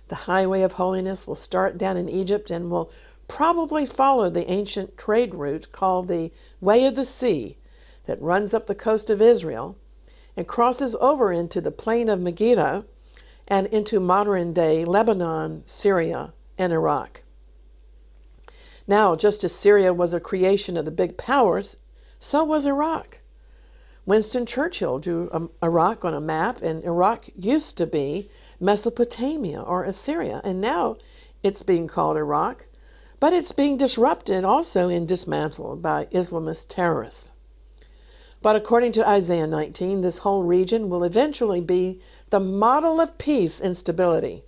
The 0.08 0.26
highway 0.26 0.64
of 0.64 0.74
holiness 0.74 1.28
will 1.28 1.36
start 1.36 1.78
down 1.78 1.96
in 1.96 2.10
Egypt 2.10 2.50
and 2.50 2.72
will 2.72 2.92
probably 3.28 3.86
follow 3.86 4.32
the 4.32 4.50
ancient 4.50 4.98
trade 4.98 5.36
route 5.36 5.72
called 5.72 6.08
the 6.08 6.32
Way 6.60 6.86
of 6.86 6.96
the 6.96 7.06
Sea 7.06 7.56
that 8.06 8.20
runs 8.20 8.52
up 8.52 8.66
the 8.66 8.74
coast 8.74 9.12
of 9.12 9.22
Israel 9.22 9.78
and 10.36 10.48
crosses 10.48 10.96
over 11.02 11.32
into 11.32 11.62
the 11.62 11.72
plain 11.72 12.10
of 12.10 12.20
Megiddo 12.20 12.86
and 13.48 13.68
into 13.68 14.00
modern 14.00 14.54
day 14.54 14.86
Lebanon, 14.86 15.64
Syria, 15.66 16.34
and 16.58 16.72
Iraq. 16.72 17.24
Now, 18.88 19.16
just 19.16 19.44
as 19.44 19.54
Syria 19.54 19.94
was 19.94 20.14
a 20.14 20.20
creation 20.20 20.78
of 20.78 20.86
the 20.86 20.92
big 20.92 21.18
powers, 21.18 21.76
so 22.20 22.44
was 22.44 22.66
Iraq. 22.66 23.20
Winston 24.06 24.46
Churchill 24.46 25.00
drew 25.00 25.30
um, 25.32 25.52
Iraq 25.62 26.04
on 26.04 26.14
a 26.14 26.22
map, 26.22 26.62
and 26.62 26.84
Iraq 26.84 27.30
used 27.36 27.78
to 27.78 27.86
be 27.86 28.30
Mesopotamia 28.60 29.62
or 29.62 29.84
Assyria, 29.84 30.42
and 30.44 30.60
now 30.60 30.98
it's 31.44 31.64
being 31.64 31.88
called 31.88 32.18
Iraq, 32.18 32.68
but 33.20 33.34
it's 33.34 33.52
being 33.52 33.78
disrupted 33.78 34.44
also 34.44 34.90
and 34.90 35.08
dismantled 35.08 35.82
by 35.82 36.06
Islamist 36.06 36.68
terrorists. 36.70 37.32
But 38.42 38.56
according 38.56 38.94
to 38.94 39.08
Isaiah 39.08 39.46
19, 39.46 40.02
this 40.02 40.20
whole 40.20 40.44
region 40.44 40.90
will 40.90 41.04
eventually 41.04 41.62
be 41.62 42.02
the 42.32 42.40
model 42.40 43.00
of 43.00 43.18
peace 43.18 43.60
and 43.60 43.78
stability. 43.78 44.44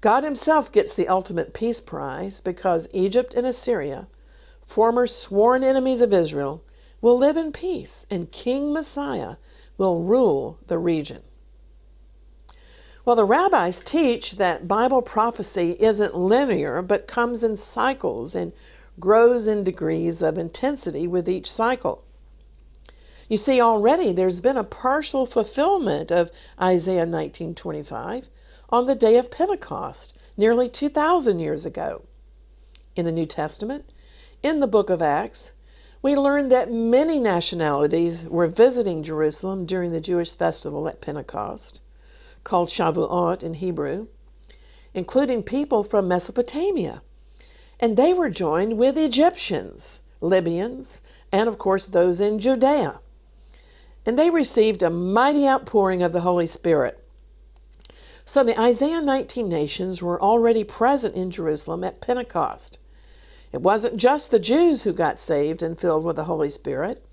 God 0.00 0.24
Himself 0.24 0.72
gets 0.72 0.94
the 0.94 1.08
ultimate 1.08 1.52
peace 1.52 1.80
prize 1.80 2.40
because 2.40 2.88
Egypt 2.92 3.34
and 3.34 3.46
Assyria, 3.46 4.06
former 4.64 5.06
sworn 5.06 5.62
enemies 5.62 6.00
of 6.00 6.12
Israel, 6.12 6.62
will 7.00 7.18
live 7.18 7.36
in 7.36 7.52
peace 7.52 8.06
and 8.10 8.32
King 8.32 8.72
Messiah 8.72 9.36
will 9.76 10.02
rule 10.02 10.58
the 10.66 10.78
region. 10.78 11.22
Well, 13.04 13.16
the 13.16 13.26
rabbis 13.26 13.82
teach 13.82 14.36
that 14.36 14.66
Bible 14.66 15.02
prophecy 15.02 15.76
isn't 15.78 16.16
linear 16.16 16.80
but 16.80 17.06
comes 17.06 17.44
in 17.44 17.56
cycles 17.56 18.34
and 18.34 18.54
grows 18.98 19.46
in 19.46 19.62
degrees 19.62 20.22
of 20.22 20.38
intensity 20.38 21.06
with 21.06 21.28
each 21.28 21.50
cycle. 21.50 22.03
You 23.28 23.38
see, 23.38 23.60
already 23.60 24.12
there's 24.12 24.42
been 24.42 24.58
a 24.58 24.64
partial 24.64 25.24
fulfillment 25.24 26.10
of 26.10 26.30
Isaiah 26.60 27.06
19:25 27.06 28.28
on 28.68 28.86
the 28.86 28.94
day 28.94 29.16
of 29.16 29.30
Pentecost, 29.30 30.14
nearly 30.36 30.68
2,000 30.68 31.38
years 31.38 31.64
ago. 31.64 32.02
In 32.96 33.06
the 33.06 33.12
New 33.12 33.24
Testament, 33.24 33.92
in 34.42 34.60
the 34.60 34.66
book 34.66 34.90
of 34.90 35.00
Acts, 35.00 35.52
we 36.02 36.14
learn 36.14 36.50
that 36.50 36.70
many 36.70 37.18
nationalities 37.18 38.24
were 38.28 38.46
visiting 38.46 39.02
Jerusalem 39.02 39.64
during 39.64 39.90
the 39.90 40.02
Jewish 40.02 40.36
festival 40.36 40.86
at 40.86 41.00
Pentecost, 41.00 41.80
called 42.42 42.68
Shavuot 42.68 43.42
in 43.42 43.54
Hebrew, 43.54 44.08
including 44.92 45.42
people 45.42 45.82
from 45.82 46.06
Mesopotamia. 46.06 47.02
And 47.80 47.96
they 47.96 48.12
were 48.12 48.28
joined 48.28 48.76
with 48.76 48.98
Egyptians, 48.98 50.00
Libyans, 50.20 51.00
and 51.32 51.48
of 51.48 51.56
course 51.56 51.86
those 51.86 52.20
in 52.20 52.38
Judea 52.38 53.00
and 54.06 54.18
they 54.18 54.30
received 54.30 54.82
a 54.82 54.90
mighty 54.90 55.46
outpouring 55.46 56.02
of 56.02 56.12
the 56.12 56.20
Holy 56.20 56.46
Spirit. 56.46 57.02
So 58.24 58.42
the 58.42 58.58
Isaiah 58.58 59.02
19 59.02 59.48
nations 59.48 60.02
were 60.02 60.20
already 60.20 60.64
present 60.64 61.14
in 61.14 61.30
Jerusalem 61.30 61.84
at 61.84 62.00
Pentecost. 62.00 62.78
It 63.52 63.60
wasn't 63.60 63.98
just 63.98 64.30
the 64.30 64.38
Jews 64.38 64.82
who 64.82 64.92
got 64.92 65.18
saved 65.18 65.62
and 65.62 65.78
filled 65.78 66.04
with 66.04 66.16
the 66.16 66.24
Holy 66.24 66.50
Spirit. 66.50 67.04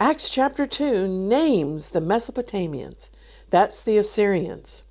Acts 0.00 0.30
chapter 0.30 0.66
2 0.66 1.08
names 1.08 1.90
the 1.90 2.00
Mesopotamians. 2.00 3.10
That's 3.50 3.82
the 3.82 3.98
Assyrians. 3.98 4.84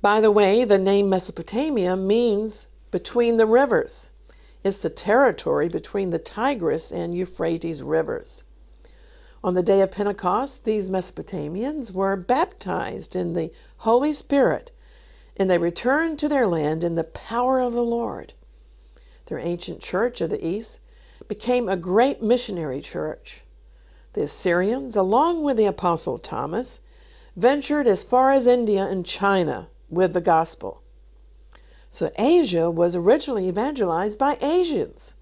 By 0.00 0.20
the 0.20 0.30
way, 0.30 0.64
the 0.64 0.78
name 0.78 1.10
Mesopotamia 1.10 1.96
means 1.96 2.66
between 2.90 3.36
the 3.36 3.46
rivers. 3.46 4.10
It's 4.64 4.78
the 4.78 4.88
territory 4.90 5.68
between 5.68 6.10
the 6.10 6.18
Tigris 6.18 6.90
and 6.90 7.14
Euphrates 7.14 7.82
rivers. 7.82 8.44
On 9.46 9.54
the 9.54 9.62
day 9.62 9.80
of 9.80 9.92
Pentecost, 9.92 10.64
these 10.64 10.90
Mesopotamians 10.90 11.92
were 11.92 12.16
baptized 12.16 13.14
in 13.14 13.34
the 13.34 13.52
Holy 13.76 14.12
Spirit, 14.12 14.72
and 15.36 15.48
they 15.48 15.56
returned 15.56 16.18
to 16.18 16.28
their 16.28 16.48
land 16.48 16.82
in 16.82 16.96
the 16.96 17.04
power 17.04 17.60
of 17.60 17.72
the 17.72 17.84
Lord. 17.84 18.32
Their 19.26 19.38
ancient 19.38 19.80
church 19.80 20.20
of 20.20 20.30
the 20.30 20.44
East 20.44 20.80
became 21.28 21.68
a 21.68 21.76
great 21.76 22.20
missionary 22.20 22.80
church. 22.80 23.44
The 24.14 24.22
Assyrians, 24.22 24.96
along 24.96 25.44
with 25.44 25.56
the 25.56 25.66
Apostle 25.66 26.18
Thomas, 26.18 26.80
ventured 27.36 27.86
as 27.86 28.02
far 28.02 28.32
as 28.32 28.48
India 28.48 28.82
and 28.82 29.06
China 29.06 29.68
with 29.88 30.12
the 30.12 30.20
gospel. 30.20 30.82
So 31.88 32.10
Asia 32.18 32.68
was 32.68 32.96
originally 32.96 33.46
evangelized 33.46 34.18
by 34.18 34.38
Asians. 34.42 35.14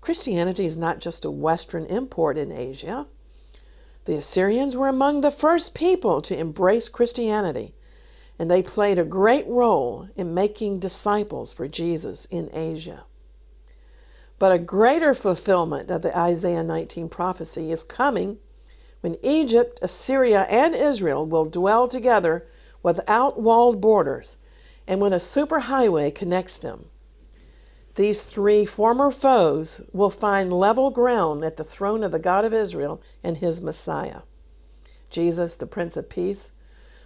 Christianity 0.00 0.66
is 0.66 0.78
not 0.78 1.00
just 1.00 1.24
a 1.24 1.32
Western 1.32 1.84
import 1.86 2.38
in 2.38 2.52
Asia. 2.52 3.08
The 4.06 4.14
Assyrians 4.14 4.76
were 4.76 4.86
among 4.86 5.20
the 5.20 5.32
first 5.32 5.74
people 5.74 6.20
to 6.22 6.38
embrace 6.38 6.88
Christianity, 6.88 7.74
and 8.38 8.48
they 8.48 8.62
played 8.62 9.00
a 9.00 9.04
great 9.04 9.46
role 9.48 10.08
in 10.14 10.32
making 10.32 10.78
disciples 10.78 11.52
for 11.52 11.66
Jesus 11.66 12.24
in 12.26 12.48
Asia. 12.52 13.04
But 14.38 14.52
a 14.52 14.58
greater 14.58 15.12
fulfillment 15.12 15.90
of 15.90 16.02
the 16.02 16.16
Isaiah 16.16 16.62
19 16.62 17.08
prophecy 17.08 17.72
is 17.72 17.82
coming 17.82 18.38
when 19.00 19.18
Egypt, 19.22 19.80
Assyria, 19.82 20.42
and 20.42 20.72
Israel 20.74 21.26
will 21.26 21.46
dwell 21.46 21.88
together 21.88 22.46
without 22.84 23.40
walled 23.40 23.80
borders 23.80 24.36
and 24.86 25.00
when 25.00 25.12
a 25.12 25.16
superhighway 25.16 26.14
connects 26.14 26.56
them. 26.56 26.90
These 27.96 28.24
three 28.24 28.66
former 28.66 29.10
foes 29.10 29.80
will 29.90 30.10
find 30.10 30.52
level 30.52 30.90
ground 30.90 31.42
at 31.42 31.56
the 31.56 31.64
throne 31.64 32.04
of 32.04 32.12
the 32.12 32.18
God 32.18 32.44
of 32.44 32.52
Israel 32.52 33.00
and 33.24 33.38
his 33.38 33.62
Messiah. 33.62 34.20
Jesus, 35.08 35.56
the 35.56 35.66
Prince 35.66 35.96
of 35.96 36.10
Peace, 36.10 36.50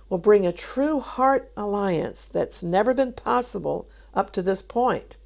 will 0.09 0.19
bring 0.19 0.45
a 0.45 0.53
true 0.53 0.99
heart 0.99 1.53
alliance 1.57 2.25
that's 2.25 2.65
never 2.65 2.93
been 2.93 3.13
possible 3.13 3.89
up 4.15 4.33
to 4.33 4.43
this 4.43 4.63
point. 4.63 5.17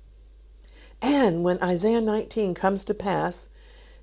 And 1.00 1.42
when 1.42 1.62
Isaiah 1.62 2.02
19 2.02 2.52
comes 2.54 2.84
to 2.84 2.92
pass, 2.92 3.48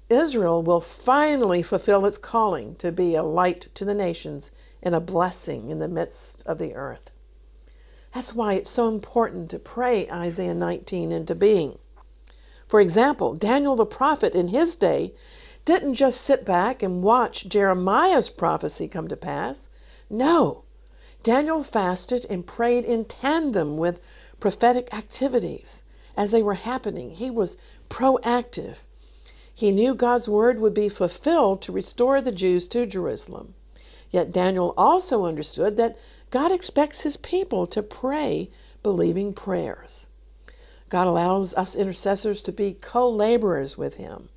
Israel 0.09 0.63
will 0.63 0.81
finally 0.81 1.61
fulfill 1.61 2.07
its 2.07 2.17
calling 2.17 2.73
to 2.77 2.91
be 2.91 3.13
a 3.13 3.21
light 3.21 3.67
to 3.75 3.85
the 3.85 3.93
nations 3.93 4.49
and 4.81 4.95
a 4.95 4.99
blessing 4.99 5.69
in 5.69 5.77
the 5.77 5.87
midst 5.87 6.41
of 6.47 6.57
the 6.57 6.73
earth. 6.73 7.10
That's 8.13 8.35
why 8.35 8.53
it's 8.53 8.69
so 8.69 8.87
important 8.87 9.49
to 9.51 9.59
pray 9.59 10.09
Isaiah 10.09 10.53
19 10.53 11.11
into 11.11 11.35
being. 11.35 11.77
For 12.67 12.79
example, 12.79 13.35
Daniel 13.35 13.75
the 13.75 13.85
prophet 13.85 14.35
in 14.35 14.49
his 14.49 14.75
day 14.75 15.13
didn't 15.65 15.93
just 15.93 16.21
sit 16.21 16.43
back 16.45 16.81
and 16.81 17.03
watch 17.03 17.47
Jeremiah's 17.47 18.29
prophecy 18.29 18.87
come 18.87 19.07
to 19.07 19.17
pass. 19.17 19.69
No, 20.09 20.63
Daniel 21.23 21.63
fasted 21.63 22.25
and 22.29 22.47
prayed 22.47 22.83
in 22.83 23.05
tandem 23.05 23.77
with 23.77 24.01
prophetic 24.39 24.93
activities 24.93 25.83
as 26.17 26.31
they 26.31 26.41
were 26.41 26.55
happening. 26.55 27.11
He 27.11 27.29
was 27.29 27.57
proactive. 27.89 28.77
He 29.53 29.71
knew 29.71 29.93
God's 29.93 30.27
word 30.27 30.59
would 30.59 30.73
be 30.73 30.89
fulfilled 30.89 31.61
to 31.61 31.71
restore 31.71 32.21
the 32.21 32.31
Jews 32.31 32.67
to 32.69 32.85
Jerusalem. 32.85 33.53
Yet 34.09 34.31
Daniel 34.31 34.73
also 34.75 35.25
understood 35.25 35.77
that 35.77 35.97
God 36.31 36.51
expects 36.51 37.01
his 37.01 37.17
people 37.17 37.67
to 37.67 37.83
pray 37.83 38.49
believing 38.81 39.33
prayers. 39.33 40.07
God 40.89 41.05
allows 41.05 41.53
us 41.53 41.75
intercessors 41.75 42.41
to 42.43 42.51
be 42.51 42.73
co 42.73 43.09
laborers 43.09 43.77
with 43.77 43.95
him. 43.95 44.29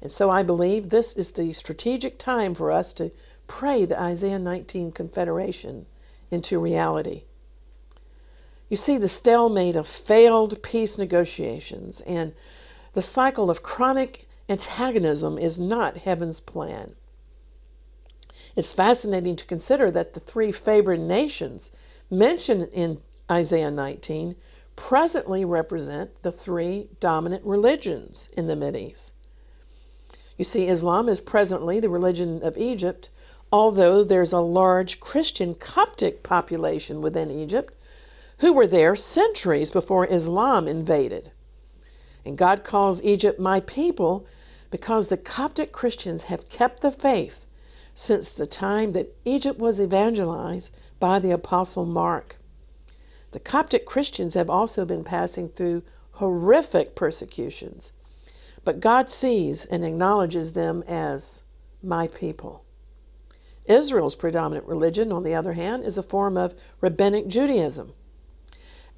And 0.00 0.10
so 0.10 0.30
I 0.30 0.42
believe 0.42 0.88
this 0.88 1.14
is 1.14 1.32
the 1.32 1.52
strategic 1.52 2.18
time 2.18 2.54
for 2.54 2.72
us 2.72 2.92
to 2.94 3.12
pray 3.46 3.84
the 3.84 4.00
Isaiah 4.00 4.38
19 4.38 4.92
confederation 4.92 5.86
into 6.30 6.58
reality. 6.58 7.22
You 8.68 8.76
see, 8.76 8.98
the 8.98 9.08
stalemate 9.08 9.76
of 9.76 9.86
failed 9.86 10.62
peace 10.62 10.98
negotiations 10.98 12.00
and 12.02 12.34
the 12.94 13.02
cycle 13.02 13.50
of 13.50 13.62
chronic 13.62 14.26
antagonism 14.48 15.38
is 15.38 15.60
not 15.60 15.98
heaven's 15.98 16.40
plan. 16.40 16.96
It's 18.56 18.72
fascinating 18.72 19.36
to 19.36 19.44
consider 19.44 19.90
that 19.90 20.14
the 20.14 20.20
three 20.20 20.50
favored 20.50 21.00
nations 21.00 21.70
mentioned 22.10 22.70
in 22.72 23.02
Isaiah 23.30 23.70
19 23.70 24.34
presently 24.76 25.44
represent 25.44 26.22
the 26.22 26.32
three 26.32 26.88
dominant 26.98 27.44
religions 27.44 28.30
in 28.34 28.46
the 28.46 28.78
East. 28.78 29.12
You 30.38 30.44
see, 30.44 30.68
Islam 30.68 31.08
is 31.08 31.20
presently 31.20 31.80
the 31.80 31.90
religion 31.90 32.42
of 32.42 32.56
Egypt, 32.56 33.10
although 33.52 34.02
there's 34.02 34.32
a 34.32 34.40
large 34.40 35.00
Christian 35.00 35.54
Coptic 35.54 36.22
population 36.22 37.02
within 37.02 37.30
Egypt 37.30 37.74
who 38.38 38.52
were 38.52 38.66
there 38.66 38.96
centuries 38.96 39.70
before 39.70 40.06
Islam 40.06 40.66
invaded. 40.66 41.30
And 42.24 42.38
God 42.38 42.64
calls 42.64 43.02
Egypt 43.02 43.38
my 43.38 43.60
people 43.60 44.26
because 44.70 45.08
the 45.08 45.16
Coptic 45.16 45.72
Christians 45.72 46.24
have 46.24 46.48
kept 46.48 46.80
the 46.80 46.92
faith 46.92 47.45
since 47.96 48.28
the 48.28 48.46
time 48.46 48.92
that 48.92 49.16
Egypt 49.24 49.58
was 49.58 49.80
evangelized 49.80 50.70
by 51.00 51.18
the 51.18 51.30
Apostle 51.30 51.86
Mark. 51.86 52.36
The 53.30 53.40
Coptic 53.40 53.86
Christians 53.86 54.34
have 54.34 54.50
also 54.50 54.84
been 54.84 55.02
passing 55.02 55.48
through 55.48 55.82
horrific 56.12 56.94
persecutions, 56.94 57.92
but 58.64 58.80
God 58.80 59.08
sees 59.08 59.64
and 59.64 59.82
acknowledges 59.82 60.52
them 60.52 60.84
as 60.86 61.40
my 61.82 62.06
people. 62.06 62.64
Israel's 63.64 64.14
predominant 64.14 64.66
religion, 64.66 65.10
on 65.10 65.22
the 65.22 65.34
other 65.34 65.54
hand, 65.54 65.82
is 65.82 65.96
a 65.96 66.02
form 66.02 66.36
of 66.36 66.54
rabbinic 66.82 67.28
Judaism. 67.28 67.94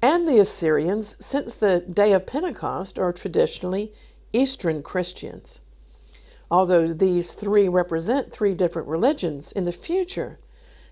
And 0.01 0.27
the 0.27 0.39
Assyrians, 0.39 1.15
since 1.25 1.55
the 1.55 1.79
day 1.79 2.11
of 2.11 2.27
Pentecost, 2.27 2.99
are 2.99 3.13
traditionally 3.13 3.93
Eastern 4.33 4.83
Christians. 4.83 5.61
Although 6.51 6.87
these 6.87 7.33
three 7.33 7.67
represent 7.67 8.31
three 8.31 8.55
different 8.55 8.87
religions, 8.87 9.51
in 9.51 9.65
the 9.65 9.71
future 9.71 10.39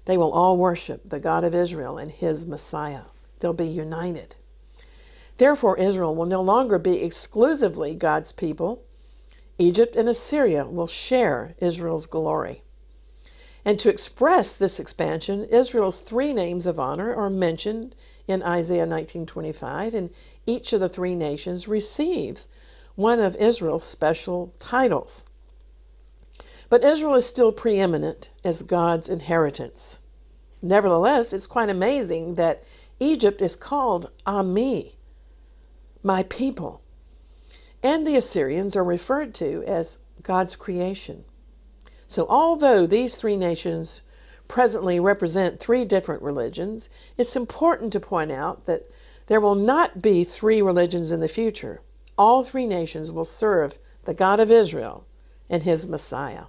they 0.06 0.18
will 0.18 0.32
all 0.32 0.56
worship 0.56 1.10
the 1.10 1.20
God 1.20 1.44
of 1.44 1.56
Israel 1.56 1.98
and 1.98 2.12
his 2.12 2.46
Messiah. 2.46 3.02
They'll 3.40 3.54
be 3.54 3.68
united. 3.68 4.36
Therefore, 5.38 5.78
Israel 5.78 6.16
will 6.16 6.26
no 6.26 6.42
longer 6.42 6.80
be 6.80 7.04
exclusively 7.04 7.94
God's 7.94 8.32
people. 8.32 8.84
Egypt 9.58 9.96
and 9.96 10.08
Assyria 10.08 10.66
will 10.66 10.88
share 10.88 11.56
Israel's 11.60 12.06
glory. 12.06 12.62
And 13.66 13.80
to 13.80 13.90
express 13.90 14.56
this 14.56 14.80
expansion, 14.80 15.44
Israel's 15.46 16.00
three 16.00 16.34
names 16.34 16.66
of 16.66 16.80
honor 16.80 17.14
are 17.14 17.30
mentioned 17.30 17.96
in 18.28 18.42
Isaiah 18.44 18.86
19:25, 18.86 19.94
and 19.94 20.12
each 20.46 20.72
of 20.72 20.80
the 20.80 20.88
three 20.88 21.16
nations 21.16 21.68
receives 21.68 22.48
one 22.96 23.20
of 23.20 23.36
Israel's 23.36 23.84
special 23.84 24.54
titles. 24.60 25.26
But 26.70 26.84
Israel 26.84 27.16
is 27.16 27.26
still 27.26 27.52
preeminent 27.52 28.30
as 28.44 28.62
God's 28.62 29.08
inheritance. 29.08 30.00
Nevertheless, 30.62 31.32
it's 31.32 31.48
quite 31.48 31.70
amazing 31.70 32.36
that 32.36 32.64
Egypt 33.00 33.42
is 33.42 33.56
called 33.56 34.12
Ami, 34.26 34.98
my 36.04 36.24
people. 36.24 36.82
And 37.84 38.06
the 38.06 38.18
Assyrians 38.18 38.76
are 38.76 38.84
referred 38.84 39.34
to 39.36 39.64
as 39.66 40.00
God's 40.24 40.56
creation. 40.56 41.24
So, 42.08 42.26
although 42.30 42.86
these 42.86 43.16
three 43.16 43.38
nations 43.38 44.02
presently 44.48 45.00
represent 45.00 45.60
three 45.60 45.86
different 45.86 46.22
religions, 46.22 46.90
it's 47.18 47.36
important 47.36 47.94
to 47.94 48.00
point 48.00 48.32
out 48.32 48.66
that 48.66 48.88
there 49.28 49.42
will 49.42 49.56
not 49.56 50.02
be 50.02 50.24
three 50.24 50.62
religions 50.62 51.12
in 51.12 51.20
the 51.20 51.28
future. 51.28 51.82
All 52.18 52.44
three 52.44 52.66
nations 52.66 53.12
will 53.12 53.26
serve 53.26 53.78
the 54.06 54.14
God 54.14 54.40
of 54.40 54.50
Israel 54.50 55.06
and 55.50 55.64
his 55.64 55.88
Messiah. 55.88 56.46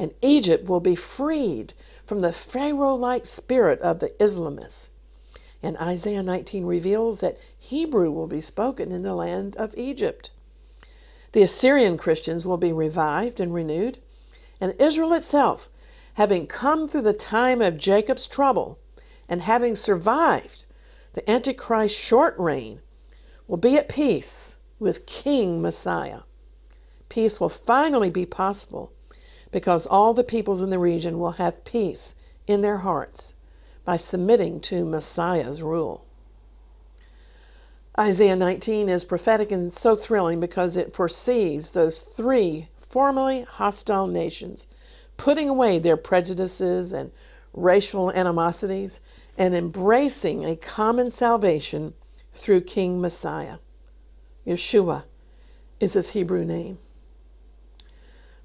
And 0.00 0.14
Egypt 0.22 0.66
will 0.66 0.80
be 0.80 0.94
freed 0.94 1.74
from 2.06 2.20
the 2.20 2.32
Pharaoh 2.32 2.94
like 2.94 3.26
spirit 3.26 3.78
of 3.82 3.98
the 3.98 4.08
Islamists. 4.18 4.88
And 5.62 5.76
Isaiah 5.76 6.22
19 6.22 6.64
reveals 6.64 7.20
that 7.20 7.36
Hebrew 7.58 8.10
will 8.10 8.26
be 8.26 8.40
spoken 8.40 8.92
in 8.92 9.02
the 9.02 9.14
land 9.14 9.56
of 9.56 9.74
Egypt. 9.76 10.30
The 11.32 11.42
Assyrian 11.42 11.98
Christians 11.98 12.46
will 12.46 12.56
be 12.56 12.72
revived 12.72 13.40
and 13.40 13.52
renewed, 13.52 13.98
and 14.58 14.74
Israel 14.80 15.12
itself, 15.12 15.68
having 16.14 16.46
come 16.46 16.88
through 16.88 17.02
the 17.02 17.12
time 17.12 17.60
of 17.60 17.76
Jacob's 17.76 18.26
trouble 18.26 18.78
and 19.28 19.42
having 19.42 19.76
survived 19.76 20.64
the 21.12 21.30
Antichrist's 21.30 21.94
short 21.94 22.34
reign, 22.38 22.80
will 23.46 23.58
be 23.58 23.76
at 23.76 23.90
peace 23.90 24.54
with 24.78 25.04
King 25.04 25.60
Messiah. 25.60 26.20
Peace 27.10 27.38
will 27.38 27.50
finally 27.50 28.08
be 28.08 28.24
possible 28.24 28.94
because 29.50 29.86
all 29.86 30.14
the 30.14 30.24
peoples 30.24 30.62
in 30.62 30.70
the 30.70 30.78
region 30.78 31.18
will 31.18 31.32
have 31.32 31.64
peace 31.64 32.14
in 32.46 32.60
their 32.60 32.78
hearts 32.78 33.34
by 33.84 33.96
submitting 33.96 34.60
to 34.60 34.84
Messiah's 34.84 35.62
rule. 35.62 36.04
Isaiah 37.98 38.36
19 38.36 38.88
is 38.88 39.04
prophetic 39.04 39.50
and 39.50 39.72
so 39.72 39.94
thrilling 39.94 40.40
because 40.40 40.76
it 40.76 40.94
foresees 40.94 41.72
those 41.72 42.00
three 42.00 42.68
formerly 42.78 43.42
hostile 43.42 44.06
nations 44.06 44.66
putting 45.16 45.48
away 45.48 45.78
their 45.78 45.98
prejudices 45.98 46.92
and 46.92 47.10
racial 47.52 48.10
animosities 48.12 49.00
and 49.36 49.54
embracing 49.54 50.44
a 50.44 50.56
common 50.56 51.10
salvation 51.10 51.92
through 52.32 52.62
King 52.62 53.00
Messiah. 53.00 53.58
Yeshua 54.46 55.04
is 55.78 55.92
his 55.92 56.10
Hebrew 56.10 56.44
name. 56.44 56.78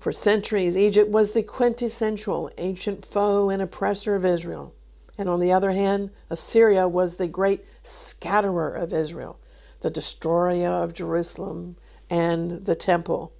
For 0.06 0.12
centuries, 0.12 0.78
Egypt 0.78 1.10
was 1.10 1.32
the 1.32 1.42
quintessential 1.42 2.52
ancient 2.60 3.04
foe 3.04 3.50
and 3.50 3.60
oppressor 3.60 4.14
of 4.14 4.24
Israel. 4.24 4.76
And 5.18 5.28
on 5.28 5.40
the 5.40 5.52
other 5.52 5.72
hand, 5.72 6.12
Assyria 6.30 6.88
was 6.88 7.16
the 7.16 7.28
great 7.28 7.66
scatterer 7.82 8.72
of 8.72 8.94
Israel, 8.94 9.40
the 9.80 9.90
destroyer 9.90 10.70
of 10.70 10.94
Jerusalem 10.94 11.78
and 12.08 12.66
the 12.66 12.76
temple. 12.76 13.34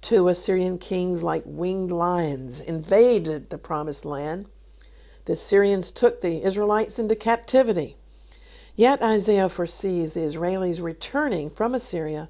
Two 0.00 0.28
Assyrian 0.28 0.78
kings, 0.78 1.24
like 1.24 1.42
winged 1.44 1.90
lions, 1.90 2.60
invaded 2.60 3.50
the 3.50 3.58
promised 3.58 4.04
land. 4.04 4.46
The 5.24 5.32
Assyrians 5.32 5.90
took 5.90 6.20
the 6.20 6.44
Israelites 6.44 7.00
into 7.00 7.16
captivity. 7.16 7.96
Yet 8.76 9.02
Isaiah 9.02 9.48
foresees 9.48 10.12
the 10.12 10.20
Israelis 10.20 10.80
returning 10.80 11.50
from 11.50 11.74
Assyria 11.74 12.28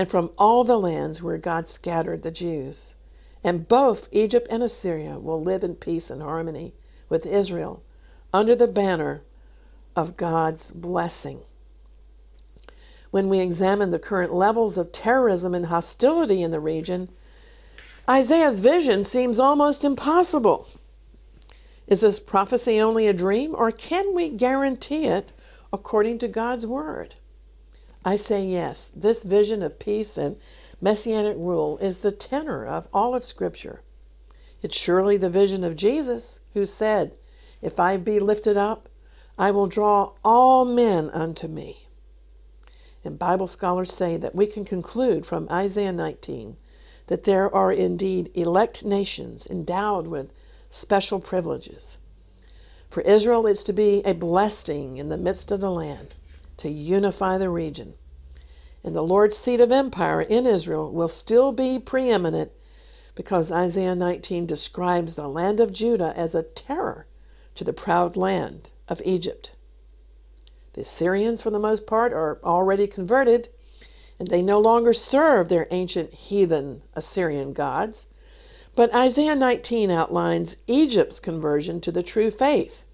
and 0.00 0.08
from 0.08 0.30
all 0.38 0.64
the 0.64 0.78
lands 0.78 1.22
where 1.22 1.36
God 1.36 1.68
scattered 1.68 2.22
the 2.22 2.30
Jews. 2.30 2.94
And 3.44 3.68
both 3.68 4.08
Egypt 4.10 4.46
and 4.48 4.62
Assyria 4.62 5.18
will 5.18 5.42
live 5.42 5.62
in 5.62 5.74
peace 5.74 6.08
and 6.08 6.22
harmony 6.22 6.72
with 7.10 7.26
Israel 7.26 7.82
under 8.32 8.54
the 8.54 8.66
banner 8.66 9.20
of 9.94 10.16
God's 10.16 10.70
blessing. 10.70 11.40
When 13.10 13.28
we 13.28 13.40
examine 13.40 13.90
the 13.90 13.98
current 13.98 14.32
levels 14.32 14.78
of 14.78 14.90
terrorism 14.90 15.54
and 15.54 15.66
hostility 15.66 16.42
in 16.42 16.50
the 16.50 16.60
region, 16.60 17.10
Isaiah's 18.08 18.60
vision 18.60 19.02
seems 19.02 19.38
almost 19.38 19.84
impossible. 19.84 20.66
Is 21.86 22.00
this 22.00 22.18
prophecy 22.18 22.80
only 22.80 23.06
a 23.06 23.12
dream, 23.12 23.54
or 23.54 23.70
can 23.70 24.14
we 24.14 24.30
guarantee 24.30 25.04
it 25.04 25.30
according 25.74 26.16
to 26.20 26.28
God's 26.28 26.66
word? 26.66 27.16
I 28.04 28.16
say 28.16 28.44
yes, 28.44 28.88
this 28.88 29.22
vision 29.24 29.62
of 29.62 29.78
peace 29.78 30.16
and 30.16 30.38
messianic 30.80 31.36
rule 31.36 31.76
is 31.78 31.98
the 31.98 32.12
tenor 32.12 32.64
of 32.64 32.88
all 32.94 33.14
of 33.14 33.24
Scripture. 33.24 33.82
It's 34.62 34.76
surely 34.76 35.16
the 35.16 35.30
vision 35.30 35.64
of 35.64 35.76
Jesus, 35.76 36.40
who 36.54 36.64
said, 36.64 37.14
if 37.60 37.78
I 37.78 37.96
be 37.96 38.18
lifted 38.20 38.56
up, 38.56 38.88
I 39.38 39.50
will 39.50 39.66
draw 39.66 40.12
all 40.24 40.64
men 40.64 41.10
unto 41.10 41.46
me. 41.46 41.88
And 43.04 43.18
Bible 43.18 43.46
scholars 43.46 43.92
say 43.92 44.16
that 44.16 44.34
we 44.34 44.46
can 44.46 44.64
conclude 44.64 45.24
from 45.24 45.48
Isaiah 45.50 45.92
19 45.92 46.56
that 47.06 47.24
there 47.24 47.54
are 47.54 47.72
indeed 47.72 48.30
elect 48.34 48.84
nations 48.84 49.46
endowed 49.46 50.06
with 50.06 50.32
special 50.68 51.20
privileges. 51.20 51.98
For 52.88 53.00
Israel 53.02 53.46
is 53.46 53.64
to 53.64 53.72
be 53.72 54.02
a 54.04 54.14
blessing 54.14 54.96
in 54.96 55.08
the 55.08 55.16
midst 55.16 55.50
of 55.50 55.60
the 55.60 55.70
land, 55.70 56.14
to 56.60 56.70
unify 56.70 57.38
the 57.38 57.48
region. 57.48 57.94
And 58.84 58.94
the 58.94 59.02
Lord's 59.02 59.36
seat 59.36 59.60
of 59.60 59.72
empire 59.72 60.20
in 60.20 60.46
Israel 60.46 60.92
will 60.92 61.08
still 61.08 61.52
be 61.52 61.78
preeminent 61.78 62.52
because 63.14 63.50
Isaiah 63.50 63.94
19 63.94 64.46
describes 64.46 65.14
the 65.14 65.28
land 65.28 65.60
of 65.60 65.72
Judah 65.72 66.12
as 66.16 66.34
a 66.34 66.42
terror 66.42 67.06
to 67.54 67.64
the 67.64 67.72
proud 67.72 68.16
land 68.16 68.70
of 68.88 69.02
Egypt. 69.04 69.52
The 70.74 70.82
Assyrians, 70.82 71.42
for 71.42 71.50
the 71.50 71.58
most 71.58 71.86
part, 71.86 72.12
are 72.12 72.38
already 72.44 72.86
converted, 72.86 73.48
and 74.18 74.28
they 74.28 74.42
no 74.42 74.58
longer 74.58 74.92
serve 74.92 75.48
their 75.48 75.66
ancient 75.70 76.12
heathen 76.12 76.82
Assyrian 76.94 77.52
gods. 77.52 78.06
But 78.74 78.94
Isaiah 78.94 79.34
19 79.34 79.90
outlines 79.90 80.56
Egypt's 80.66 81.20
conversion 81.20 81.80
to 81.80 81.90
the 81.90 82.02
true 82.02 82.30
faith. 82.30 82.84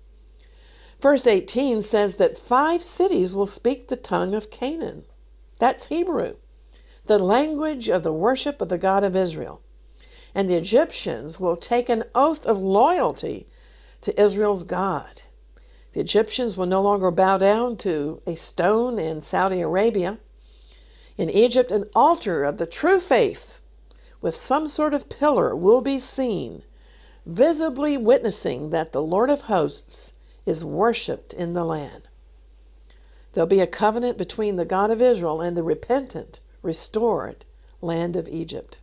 Verse 1.06 1.28
18 1.28 1.82
says 1.82 2.16
that 2.16 2.36
five 2.36 2.82
cities 2.82 3.32
will 3.32 3.46
speak 3.46 3.86
the 3.86 3.94
tongue 3.94 4.34
of 4.34 4.50
Canaan. 4.50 5.04
That's 5.60 5.86
Hebrew, 5.86 6.34
the 7.04 7.20
language 7.20 7.88
of 7.88 8.02
the 8.02 8.12
worship 8.12 8.60
of 8.60 8.70
the 8.70 8.76
God 8.76 9.04
of 9.04 9.14
Israel. 9.14 9.62
And 10.34 10.48
the 10.48 10.56
Egyptians 10.56 11.38
will 11.38 11.54
take 11.54 11.88
an 11.88 12.02
oath 12.12 12.44
of 12.44 12.58
loyalty 12.58 13.46
to 14.00 14.20
Israel's 14.20 14.64
God. 14.64 15.22
The 15.92 16.00
Egyptians 16.00 16.56
will 16.56 16.66
no 16.66 16.82
longer 16.82 17.12
bow 17.12 17.38
down 17.38 17.76
to 17.76 18.20
a 18.26 18.34
stone 18.34 18.98
in 18.98 19.20
Saudi 19.20 19.60
Arabia. 19.60 20.18
In 21.16 21.30
Egypt, 21.30 21.70
an 21.70 21.84
altar 21.94 22.42
of 22.42 22.56
the 22.56 22.66
true 22.66 22.98
faith 22.98 23.60
with 24.20 24.34
some 24.34 24.66
sort 24.66 24.92
of 24.92 25.08
pillar 25.08 25.54
will 25.54 25.82
be 25.82 26.00
seen, 26.00 26.64
visibly 27.24 27.96
witnessing 27.96 28.70
that 28.70 28.90
the 28.90 29.02
Lord 29.02 29.30
of 29.30 29.42
hosts 29.42 30.12
is 30.46 30.64
worshiped 30.64 31.34
in 31.34 31.52
the 31.52 31.64
land. 31.64 32.08
There'll 33.32 33.46
be 33.46 33.60
a 33.60 33.66
covenant 33.66 34.16
between 34.16 34.56
the 34.56 34.64
God 34.64 34.90
of 34.90 35.02
Israel 35.02 35.42
and 35.42 35.56
the 35.56 35.62
repentant, 35.62 36.40
restored 36.62 37.44
land 37.82 38.16
of 38.16 38.28
Egypt. 38.28 38.80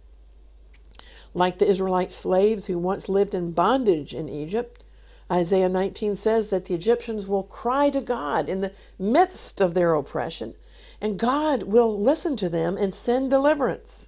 Like 1.34 1.58
the 1.58 1.68
Israelite 1.68 2.12
slaves 2.12 2.68
who 2.68 2.78
once 2.78 3.10
lived 3.10 3.34
in 3.34 3.54
bondage 3.54 4.14
in 4.14 4.30
Egypt, 4.30 4.84
Isaiah 5.32 5.70
19 5.70 6.16
says 6.16 6.52
that 6.52 6.66
the 6.66 6.76
Egyptians 6.76 7.28
will 7.28 7.44
cry 7.44 7.90
to 7.90 8.02
God 8.02 8.48
in 8.48 8.62
the 8.62 8.74
midst 9.00 9.60
of 9.60 9.74
their 9.74 9.96
oppression, 9.96 10.54
and 11.02 11.18
God 11.18 11.64
will 11.64 12.00
listen 12.00 12.36
to 12.38 12.50
them 12.50 12.78
and 12.78 12.94
send 12.94 13.32
deliverance. 13.32 14.08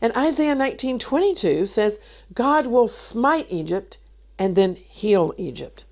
And 0.00 0.16
Isaiah 0.16 0.54
19:22 0.54 1.66
says 1.66 1.98
God 2.32 2.66
will 2.66 2.88
smite 2.88 3.46
Egypt 3.50 3.98
and 4.38 4.56
then 4.56 4.76
heal 4.76 5.34
Egypt. 5.36 5.84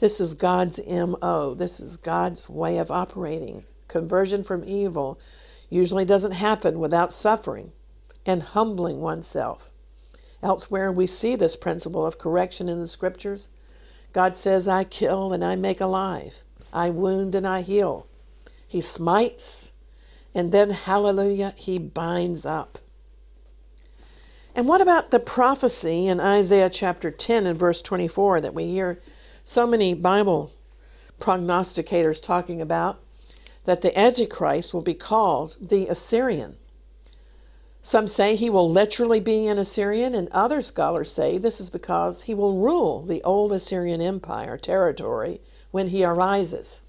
This 0.00 0.18
is 0.18 0.32
God's 0.32 0.80
MO. 0.88 1.52
This 1.52 1.78
is 1.78 1.98
God's 1.98 2.48
way 2.48 2.78
of 2.78 2.90
operating. 2.90 3.66
Conversion 3.86 4.42
from 4.42 4.64
evil 4.64 5.20
usually 5.68 6.06
doesn't 6.06 6.32
happen 6.32 6.80
without 6.80 7.12
suffering 7.12 7.72
and 8.24 8.42
humbling 8.42 9.02
oneself. 9.02 9.72
Elsewhere, 10.42 10.90
we 10.90 11.06
see 11.06 11.36
this 11.36 11.54
principle 11.54 12.06
of 12.06 12.16
correction 12.16 12.66
in 12.66 12.80
the 12.80 12.86
scriptures. 12.86 13.50
God 14.14 14.34
says, 14.34 14.66
I 14.66 14.84
kill 14.84 15.34
and 15.34 15.44
I 15.44 15.54
make 15.54 15.82
alive, 15.82 16.44
I 16.72 16.88
wound 16.88 17.34
and 17.34 17.46
I 17.46 17.60
heal. 17.60 18.06
He 18.66 18.80
smites, 18.80 19.70
and 20.34 20.50
then, 20.50 20.70
hallelujah, 20.70 21.52
he 21.58 21.76
binds 21.78 22.46
up. 22.46 22.78
And 24.54 24.66
what 24.66 24.80
about 24.80 25.10
the 25.10 25.20
prophecy 25.20 26.06
in 26.06 26.20
Isaiah 26.20 26.70
chapter 26.70 27.10
10 27.10 27.44
and 27.44 27.58
verse 27.58 27.82
24 27.82 28.40
that 28.40 28.54
we 28.54 28.64
hear 28.64 28.98
so 29.44 29.66
many 29.66 29.94
Bible 29.94 30.52
prognosticators 31.20 32.22
talking 32.22 32.60
about? 32.60 33.00
That 33.64 33.82
the 33.82 33.96
Antichrist 33.98 34.72
will 34.72 34.82
be 34.82 34.94
called 34.94 35.56
the 35.60 35.86
Assyrian. 35.86 36.56
Some 37.82 38.06
say 38.06 38.36
he 38.36 38.50
will 38.50 38.70
literally 38.70 39.20
be 39.20 39.46
an 39.46 39.58
Assyrian, 39.58 40.14
and 40.14 40.28
other 40.30 40.60
scholars 40.60 41.10
say 41.10 41.38
this 41.38 41.60
is 41.60 41.70
because 41.70 42.22
he 42.22 42.34
will 42.34 42.58
rule 42.58 43.02
the 43.02 43.22
old 43.22 43.52
Assyrian 43.52 44.02
Empire 44.02 44.58
territory 44.58 45.40
when 45.70 45.88
he 45.88 46.04
arises. 46.04 46.82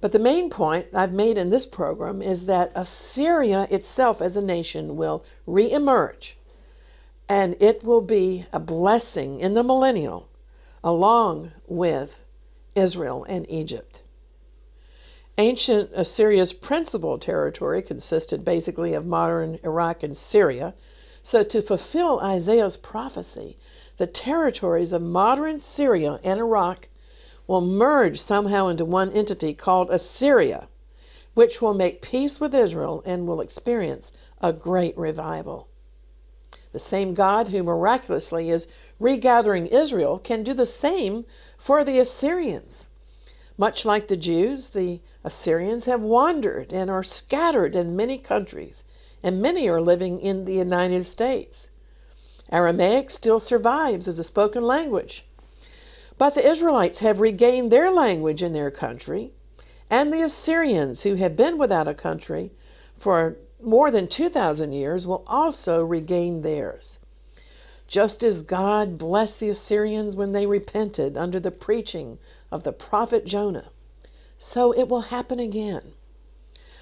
But 0.00 0.12
the 0.12 0.18
main 0.18 0.50
point 0.50 0.88
I've 0.92 1.12
made 1.12 1.38
in 1.38 1.50
this 1.50 1.64
program 1.64 2.20
is 2.20 2.46
that 2.46 2.72
Assyria 2.74 3.68
itself 3.70 4.20
as 4.20 4.36
a 4.36 4.42
nation 4.42 4.96
will 4.96 5.24
reemerge, 5.46 6.34
and 7.28 7.56
it 7.60 7.84
will 7.84 8.02
be 8.02 8.46
a 8.52 8.60
blessing 8.60 9.40
in 9.40 9.54
the 9.54 9.62
millennial 9.62 10.28
along 10.84 11.50
with 11.66 12.26
Israel 12.76 13.24
and 13.26 13.50
Egypt. 13.50 14.02
Ancient 15.38 15.90
Assyria's 15.94 16.52
principal 16.52 17.18
territory 17.18 17.80
consisted 17.80 18.44
basically 18.44 18.92
of 18.92 19.06
modern 19.06 19.58
Iraq 19.64 20.02
and 20.02 20.14
Syria. 20.14 20.74
So, 21.22 21.42
to 21.42 21.62
fulfill 21.62 22.20
Isaiah's 22.20 22.76
prophecy, 22.76 23.56
the 23.96 24.06
territories 24.06 24.92
of 24.92 25.00
modern 25.00 25.58
Syria 25.58 26.20
and 26.22 26.38
Iraq 26.38 26.88
will 27.46 27.62
merge 27.62 28.20
somehow 28.20 28.68
into 28.68 28.84
one 28.84 29.10
entity 29.10 29.54
called 29.54 29.90
Assyria, 29.90 30.68
which 31.32 31.62
will 31.62 31.74
make 31.74 32.02
peace 32.02 32.38
with 32.38 32.54
Israel 32.54 33.02
and 33.06 33.26
will 33.26 33.40
experience 33.40 34.12
a 34.42 34.52
great 34.52 34.96
revival. 34.98 35.68
The 36.74 36.80
same 36.80 37.14
God 37.14 37.50
who 37.50 37.62
miraculously 37.62 38.50
is 38.50 38.66
regathering 38.98 39.68
Israel 39.68 40.18
can 40.18 40.42
do 40.42 40.52
the 40.52 40.66
same 40.66 41.24
for 41.56 41.84
the 41.84 42.00
Assyrians. 42.00 42.88
Much 43.56 43.84
like 43.84 44.08
the 44.08 44.16
Jews, 44.16 44.70
the 44.70 45.00
Assyrians 45.22 45.84
have 45.84 46.02
wandered 46.02 46.72
and 46.72 46.90
are 46.90 47.04
scattered 47.04 47.76
in 47.76 47.94
many 47.94 48.18
countries, 48.18 48.82
and 49.22 49.40
many 49.40 49.68
are 49.68 49.80
living 49.80 50.18
in 50.18 50.46
the 50.46 50.54
United 50.54 51.06
States. 51.06 51.70
Aramaic 52.50 53.08
still 53.08 53.38
survives 53.38 54.08
as 54.08 54.18
a 54.18 54.24
spoken 54.24 54.64
language. 54.64 55.24
But 56.18 56.34
the 56.34 56.44
Israelites 56.44 56.98
have 56.98 57.20
regained 57.20 57.70
their 57.70 57.88
language 57.88 58.42
in 58.42 58.50
their 58.50 58.72
country, 58.72 59.30
and 59.88 60.12
the 60.12 60.22
Assyrians, 60.22 61.04
who 61.04 61.14
have 61.14 61.36
been 61.36 61.56
without 61.56 61.86
a 61.86 61.94
country 61.94 62.50
for 62.96 63.36
more 63.64 63.90
than 63.90 64.08
2,000 64.08 64.72
years, 64.72 65.06
will 65.06 65.24
also 65.26 65.84
regain 65.84 66.42
theirs. 66.42 66.98
Just 67.86 68.22
as 68.22 68.42
God 68.42 68.98
blessed 68.98 69.40
the 69.40 69.48
Assyrians 69.48 70.16
when 70.16 70.32
they 70.32 70.46
repented 70.46 71.16
under 71.16 71.38
the 71.38 71.50
preaching 71.50 72.18
of 72.50 72.64
the 72.64 72.72
prophet 72.72 73.26
Jonah, 73.26 73.70
so 74.38 74.72
it 74.72 74.88
will 74.88 75.02
happen 75.02 75.38
again. 75.38 75.92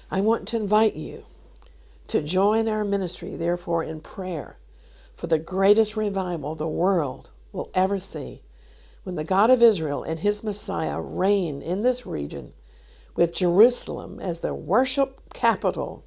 I 0.09 0.21
want 0.21 0.47
to 0.49 0.57
invite 0.57 0.95
you 0.95 1.25
to 2.07 2.21
join 2.21 2.67
our 2.67 2.83
ministry, 2.83 3.35
therefore, 3.35 3.83
in 3.83 4.01
prayer 4.01 4.57
for 5.15 5.27
the 5.27 5.39
greatest 5.39 5.95
revival 5.95 6.55
the 6.55 6.67
world 6.67 7.31
will 7.51 7.69
ever 7.73 7.99
see 7.99 8.41
when 9.03 9.15
the 9.15 9.23
God 9.23 9.49
of 9.49 9.61
Israel 9.61 10.03
and 10.03 10.19
his 10.19 10.43
Messiah 10.43 10.99
reign 10.99 11.61
in 11.61 11.83
this 11.83 12.05
region 12.05 12.53
with 13.15 13.35
Jerusalem 13.35 14.19
as 14.19 14.39
the 14.39 14.53
worship 14.53 15.33
capital 15.33 16.03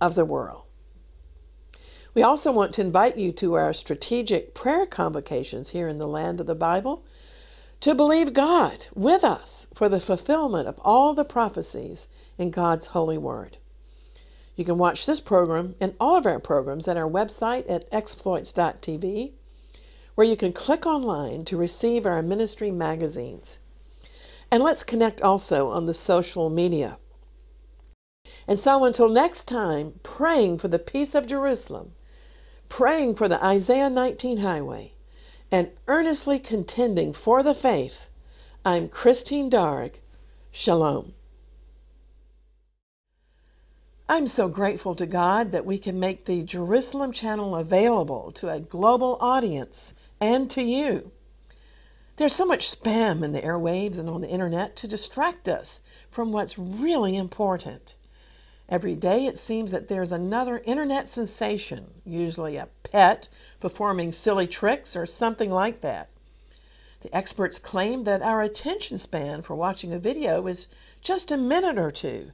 of 0.00 0.14
the 0.14 0.24
world. 0.24 0.64
We 2.14 2.22
also 2.22 2.50
want 2.50 2.74
to 2.74 2.80
invite 2.80 3.16
you 3.16 3.30
to 3.32 3.54
our 3.54 3.72
strategic 3.72 4.54
prayer 4.54 4.86
convocations 4.86 5.70
here 5.70 5.86
in 5.86 5.98
the 5.98 6.08
land 6.08 6.40
of 6.40 6.46
the 6.46 6.54
Bible 6.54 7.04
to 7.80 7.94
believe 7.94 8.32
God 8.32 8.88
with 8.94 9.24
us 9.24 9.66
for 9.74 9.88
the 9.88 10.00
fulfillment 10.00 10.68
of 10.68 10.80
all 10.84 11.14
the 11.14 11.24
prophecies 11.24 12.08
in 12.36 12.50
God's 12.50 12.88
holy 12.88 13.16
word. 13.16 13.56
You 14.56 14.64
can 14.64 14.76
watch 14.76 15.06
this 15.06 15.20
program 15.20 15.76
and 15.80 15.94
all 15.98 16.16
of 16.16 16.26
our 16.26 16.40
programs 16.40 16.86
at 16.88 16.98
our 16.98 17.08
website 17.08 17.64
at 17.70 17.86
exploits.tv, 17.90 19.32
where 20.14 20.26
you 20.26 20.36
can 20.36 20.52
click 20.52 20.84
online 20.84 21.44
to 21.46 21.56
receive 21.56 22.04
our 22.04 22.20
ministry 22.20 22.70
magazines. 22.70 23.58
And 24.50 24.62
let's 24.62 24.84
connect 24.84 25.22
also 25.22 25.70
on 25.70 25.86
the 25.86 25.94
social 25.94 26.50
media. 26.50 26.98
And 28.50 28.58
so 28.58 28.84
until 28.84 29.08
next 29.08 29.44
time, 29.44 30.00
praying 30.02 30.58
for 30.58 30.66
the 30.66 30.80
peace 30.80 31.14
of 31.14 31.24
Jerusalem, 31.24 31.92
praying 32.68 33.14
for 33.14 33.28
the 33.28 33.42
Isaiah 33.44 33.88
19 33.88 34.38
highway, 34.38 34.94
and 35.52 35.70
earnestly 35.86 36.40
contending 36.40 37.12
for 37.12 37.44
the 37.44 37.54
faith, 37.54 38.10
I'm 38.64 38.88
Christine 38.88 39.50
Darg. 39.50 40.00
Shalom. 40.50 41.14
I'm 44.08 44.26
so 44.26 44.48
grateful 44.48 44.96
to 44.96 45.06
God 45.06 45.52
that 45.52 45.64
we 45.64 45.78
can 45.78 46.00
make 46.00 46.24
the 46.24 46.42
Jerusalem 46.42 47.12
channel 47.12 47.54
available 47.54 48.32
to 48.32 48.48
a 48.48 48.58
global 48.58 49.16
audience 49.20 49.94
and 50.20 50.50
to 50.50 50.62
you. 50.64 51.12
There's 52.16 52.34
so 52.34 52.46
much 52.46 52.68
spam 52.68 53.22
in 53.22 53.30
the 53.30 53.42
airwaves 53.42 54.00
and 54.00 54.10
on 54.10 54.22
the 54.22 54.28
internet 54.28 54.74
to 54.74 54.88
distract 54.88 55.48
us 55.48 55.82
from 56.10 56.32
what's 56.32 56.58
really 56.58 57.16
important. 57.16 57.94
Every 58.70 58.94
day 58.94 59.26
it 59.26 59.36
seems 59.36 59.72
that 59.72 59.88
there's 59.88 60.12
another 60.12 60.62
internet 60.64 61.08
sensation, 61.08 61.90
usually 62.04 62.56
a 62.56 62.68
pet, 62.84 63.28
performing 63.58 64.12
silly 64.12 64.46
tricks 64.46 64.94
or 64.94 65.06
something 65.06 65.50
like 65.50 65.80
that. 65.80 66.08
The 67.00 67.14
experts 67.14 67.58
claim 67.58 68.04
that 68.04 68.22
our 68.22 68.42
attention 68.42 68.96
span 68.98 69.42
for 69.42 69.56
watching 69.56 69.92
a 69.92 69.98
video 69.98 70.46
is 70.46 70.68
just 71.00 71.32
a 71.32 71.36
minute 71.36 71.78
or 71.78 71.90
two, 71.90 72.30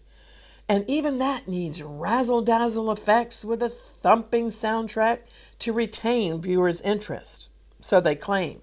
and 0.68 0.84
even 0.88 1.18
that 1.18 1.48
needs 1.48 1.82
razzle 1.82 2.42
dazzle 2.42 2.90
effects 2.90 3.42
with 3.42 3.62
a 3.62 3.70
thumping 3.70 4.48
soundtrack 4.48 5.20
to 5.60 5.72
retain 5.72 6.42
viewers' 6.42 6.82
interest, 6.82 7.50
so 7.80 7.98
they 7.98 8.16
claim. 8.16 8.60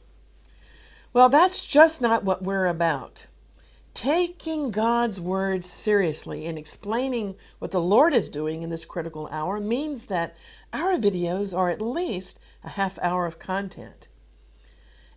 Well, 1.11 1.29
that's 1.29 1.65
just 1.65 2.01
not 2.01 2.23
what 2.23 2.43
we're 2.43 2.67
about. 2.67 3.25
Taking 3.93 4.71
God's 4.71 5.21
word 5.21 5.63
seriously 5.63 6.47
and 6.47 6.57
explaining 6.57 7.35
what 7.59 7.69
the 7.69 7.81
Lord 7.81 8.13
is 8.13 8.29
doing 8.29 8.63
in 8.63 8.71
this 8.71 8.85
critical 8.85 9.29
hour 9.31 9.59
means 9.59 10.07
that 10.07 10.35
our 10.73 10.93
videos 10.93 11.55
are 11.55 11.69
at 11.69 11.81
least 11.81 12.39
a 12.63 12.69
half 12.69 12.97
hour 13.03 13.27
of 13.27 13.37
content. 13.37 14.07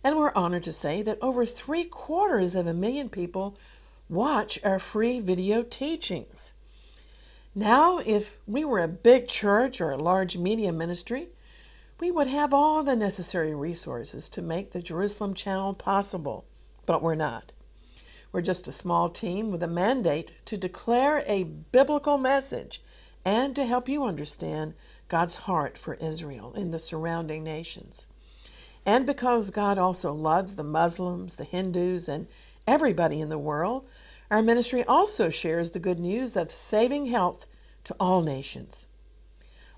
And 0.03 0.15
we're 0.15 0.33
honored 0.35 0.63
to 0.63 0.71
say 0.71 1.01
that 1.01 1.17
over 1.21 1.45
three 1.45 1.85
quarters 1.85 2.53
of 2.53 2.67
a 2.67 2.73
million 2.73 3.09
people 3.09 3.57
watch 4.09 4.59
our 4.63 4.79
free 4.79 5.19
video 5.19 5.63
teachings. 5.63 6.53
Now, 7.55 7.97
if 8.05 8.37
we 8.45 8.63
were 8.63 8.79
a 8.79 8.87
big 8.87 9.27
church 9.27 9.81
or 9.81 9.89
a 9.89 9.97
large 9.97 10.37
media 10.37 10.71
ministry, 10.71 11.29
we 11.99 12.11
would 12.11 12.27
have 12.27 12.53
all 12.53 12.83
the 12.83 12.95
necessary 12.95 13.55
resources 13.55 14.29
to 14.29 14.43
make 14.43 14.71
the 14.71 14.83
Jerusalem 14.83 15.33
channel 15.33 15.73
possible, 15.73 16.45
but 16.85 17.01
we're 17.01 17.15
not. 17.15 17.53
We're 18.31 18.41
just 18.41 18.67
a 18.67 18.71
small 18.71 19.09
team 19.09 19.51
with 19.51 19.63
a 19.63 19.67
mandate 19.67 20.31
to 20.45 20.57
declare 20.57 21.23
a 21.25 21.43
biblical 21.43 22.17
message 22.17 22.81
and 23.23 23.55
to 23.55 23.65
help 23.65 23.89
you 23.89 24.03
understand 24.03 24.73
God's 25.07 25.35
heart 25.35 25.77
for 25.77 25.95
Israel 25.95 26.53
and 26.55 26.73
the 26.73 26.79
surrounding 26.79 27.43
nations. 27.43 28.07
And 28.85 29.05
because 29.05 29.49
God 29.49 29.77
also 29.77 30.13
loves 30.13 30.55
the 30.55 30.63
Muslims, 30.63 31.35
the 31.35 31.43
Hindus, 31.43 32.07
and 32.07 32.27
everybody 32.65 33.19
in 33.19 33.29
the 33.29 33.37
world, 33.37 33.85
our 34.29 34.41
ministry 34.41 34.83
also 34.83 35.29
shares 35.29 35.71
the 35.71 35.79
good 35.79 35.99
news 35.99 36.35
of 36.35 36.51
saving 36.51 37.07
health 37.07 37.45
to 37.85 37.95
all 37.99 38.21
nations. 38.21 38.85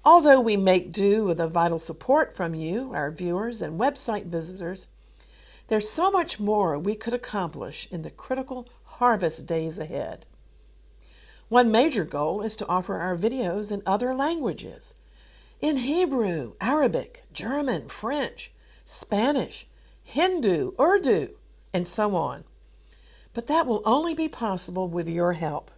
Although 0.05 0.41
we 0.41 0.57
make 0.57 0.91
do 0.91 1.25
with 1.25 1.37
the 1.37 1.47
vital 1.47 1.77
support 1.77 2.33
from 2.33 2.55
you, 2.55 2.93
our 2.93 3.11
viewers, 3.11 3.61
and 3.61 3.79
website 3.79 4.25
visitors, 4.25 4.87
there's 5.69 5.89
so 5.89 6.11
much 6.11 6.39
more 6.39 6.77
we 6.79 6.95
could 6.95 7.13
accomplish 7.13 7.87
in 7.91 8.01
the 8.01 8.11
critical 8.11 8.67
harvest 8.83 9.45
days 9.45 9.79
ahead. 9.79 10.25
One 11.49 11.71
major 11.71 12.05
goal 12.05 12.41
is 12.41 12.55
to 12.57 12.67
offer 12.67 12.97
our 12.97 13.17
videos 13.17 13.71
in 13.71 13.81
other 13.85 14.13
languages. 14.13 14.93
in 15.61 15.77
Hebrew, 15.77 16.53
Arabic, 16.61 17.23
German, 17.33 17.89
French, 17.89 18.51
Spanish, 18.85 19.67
Hindu, 20.03 20.71
Urdu, 20.79 21.35
and 21.73 21.87
so 21.87 22.15
on. 22.15 22.45
But 23.33 23.47
that 23.47 23.67
will 23.67 23.81
only 23.85 24.13
be 24.13 24.27
possible 24.29 24.87
with 24.87 25.09
your 25.09 25.33
help. 25.33 25.71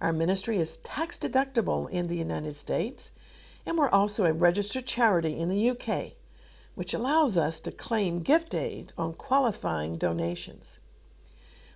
Our 0.00 0.12
ministry 0.12 0.58
is 0.58 0.78
tax 0.78 1.16
deductible 1.16 1.88
in 1.90 2.08
the 2.08 2.16
United 2.16 2.56
States, 2.56 3.12
and 3.64 3.78
we're 3.78 3.88
also 3.88 4.24
a 4.26 4.32
registered 4.32 4.86
charity 4.86 5.38
in 5.38 5.48
the 5.48 5.70
UK, 5.70 6.14
which 6.74 6.94
allows 6.94 7.36
us 7.36 7.60
to 7.60 7.70
claim 7.70 8.20
gift 8.20 8.54
aid 8.54 8.92
on 8.96 9.12
qualifying 9.12 9.96
donations. 9.96 10.78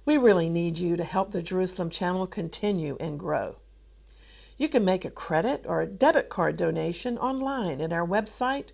We 0.04 0.16
really 0.16 0.48
need 0.48 0.78
you 0.78 0.96
to 0.96 1.04
help 1.04 1.32
the 1.32 1.42
Jerusalem 1.42 1.90
Channel 1.90 2.26
continue 2.26 2.96
and 3.00 3.18
grow. 3.18 3.56
You 4.56 4.68
can 4.68 4.84
make 4.84 5.04
a 5.04 5.10
credit 5.10 5.64
or 5.66 5.80
a 5.80 5.86
debit 5.86 6.28
card 6.28 6.56
donation 6.56 7.18
online 7.18 7.80
at 7.80 7.92
our 7.92 8.06
website, 8.06 8.70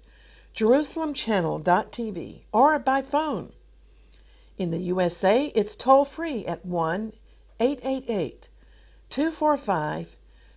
jerusalemchannel.tv, 0.55 2.43
or 2.53 2.79
by 2.79 3.03
phone. 3.03 3.53
In 4.59 4.71
the 4.71 4.79
USA, 4.79 5.47
it's 5.55 5.75
toll 5.75 6.05
free 6.05 6.45
at 6.47 6.65
1 6.65 7.15
888 7.59 8.49
245 9.11 10.17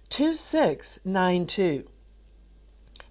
2692. 0.10 1.89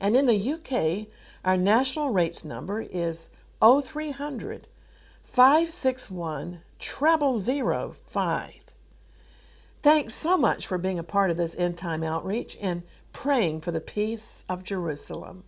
And 0.00 0.16
in 0.16 0.26
the 0.26 0.52
UK, 0.52 1.08
our 1.44 1.56
national 1.56 2.10
rates 2.10 2.44
number 2.44 2.80
is 2.80 3.28
0300 3.62 4.66
561 5.24 6.60
0005. 6.78 8.74
Thanks 9.82 10.14
so 10.14 10.38
much 10.38 10.66
for 10.66 10.78
being 10.78 10.98
a 10.98 11.02
part 11.02 11.30
of 11.30 11.36
this 11.36 11.54
end 11.56 11.76
time 11.76 12.02
outreach 12.02 12.56
and 12.60 12.82
praying 13.12 13.60
for 13.60 13.70
the 13.70 13.80
peace 13.80 14.44
of 14.48 14.64
Jerusalem. 14.64 15.44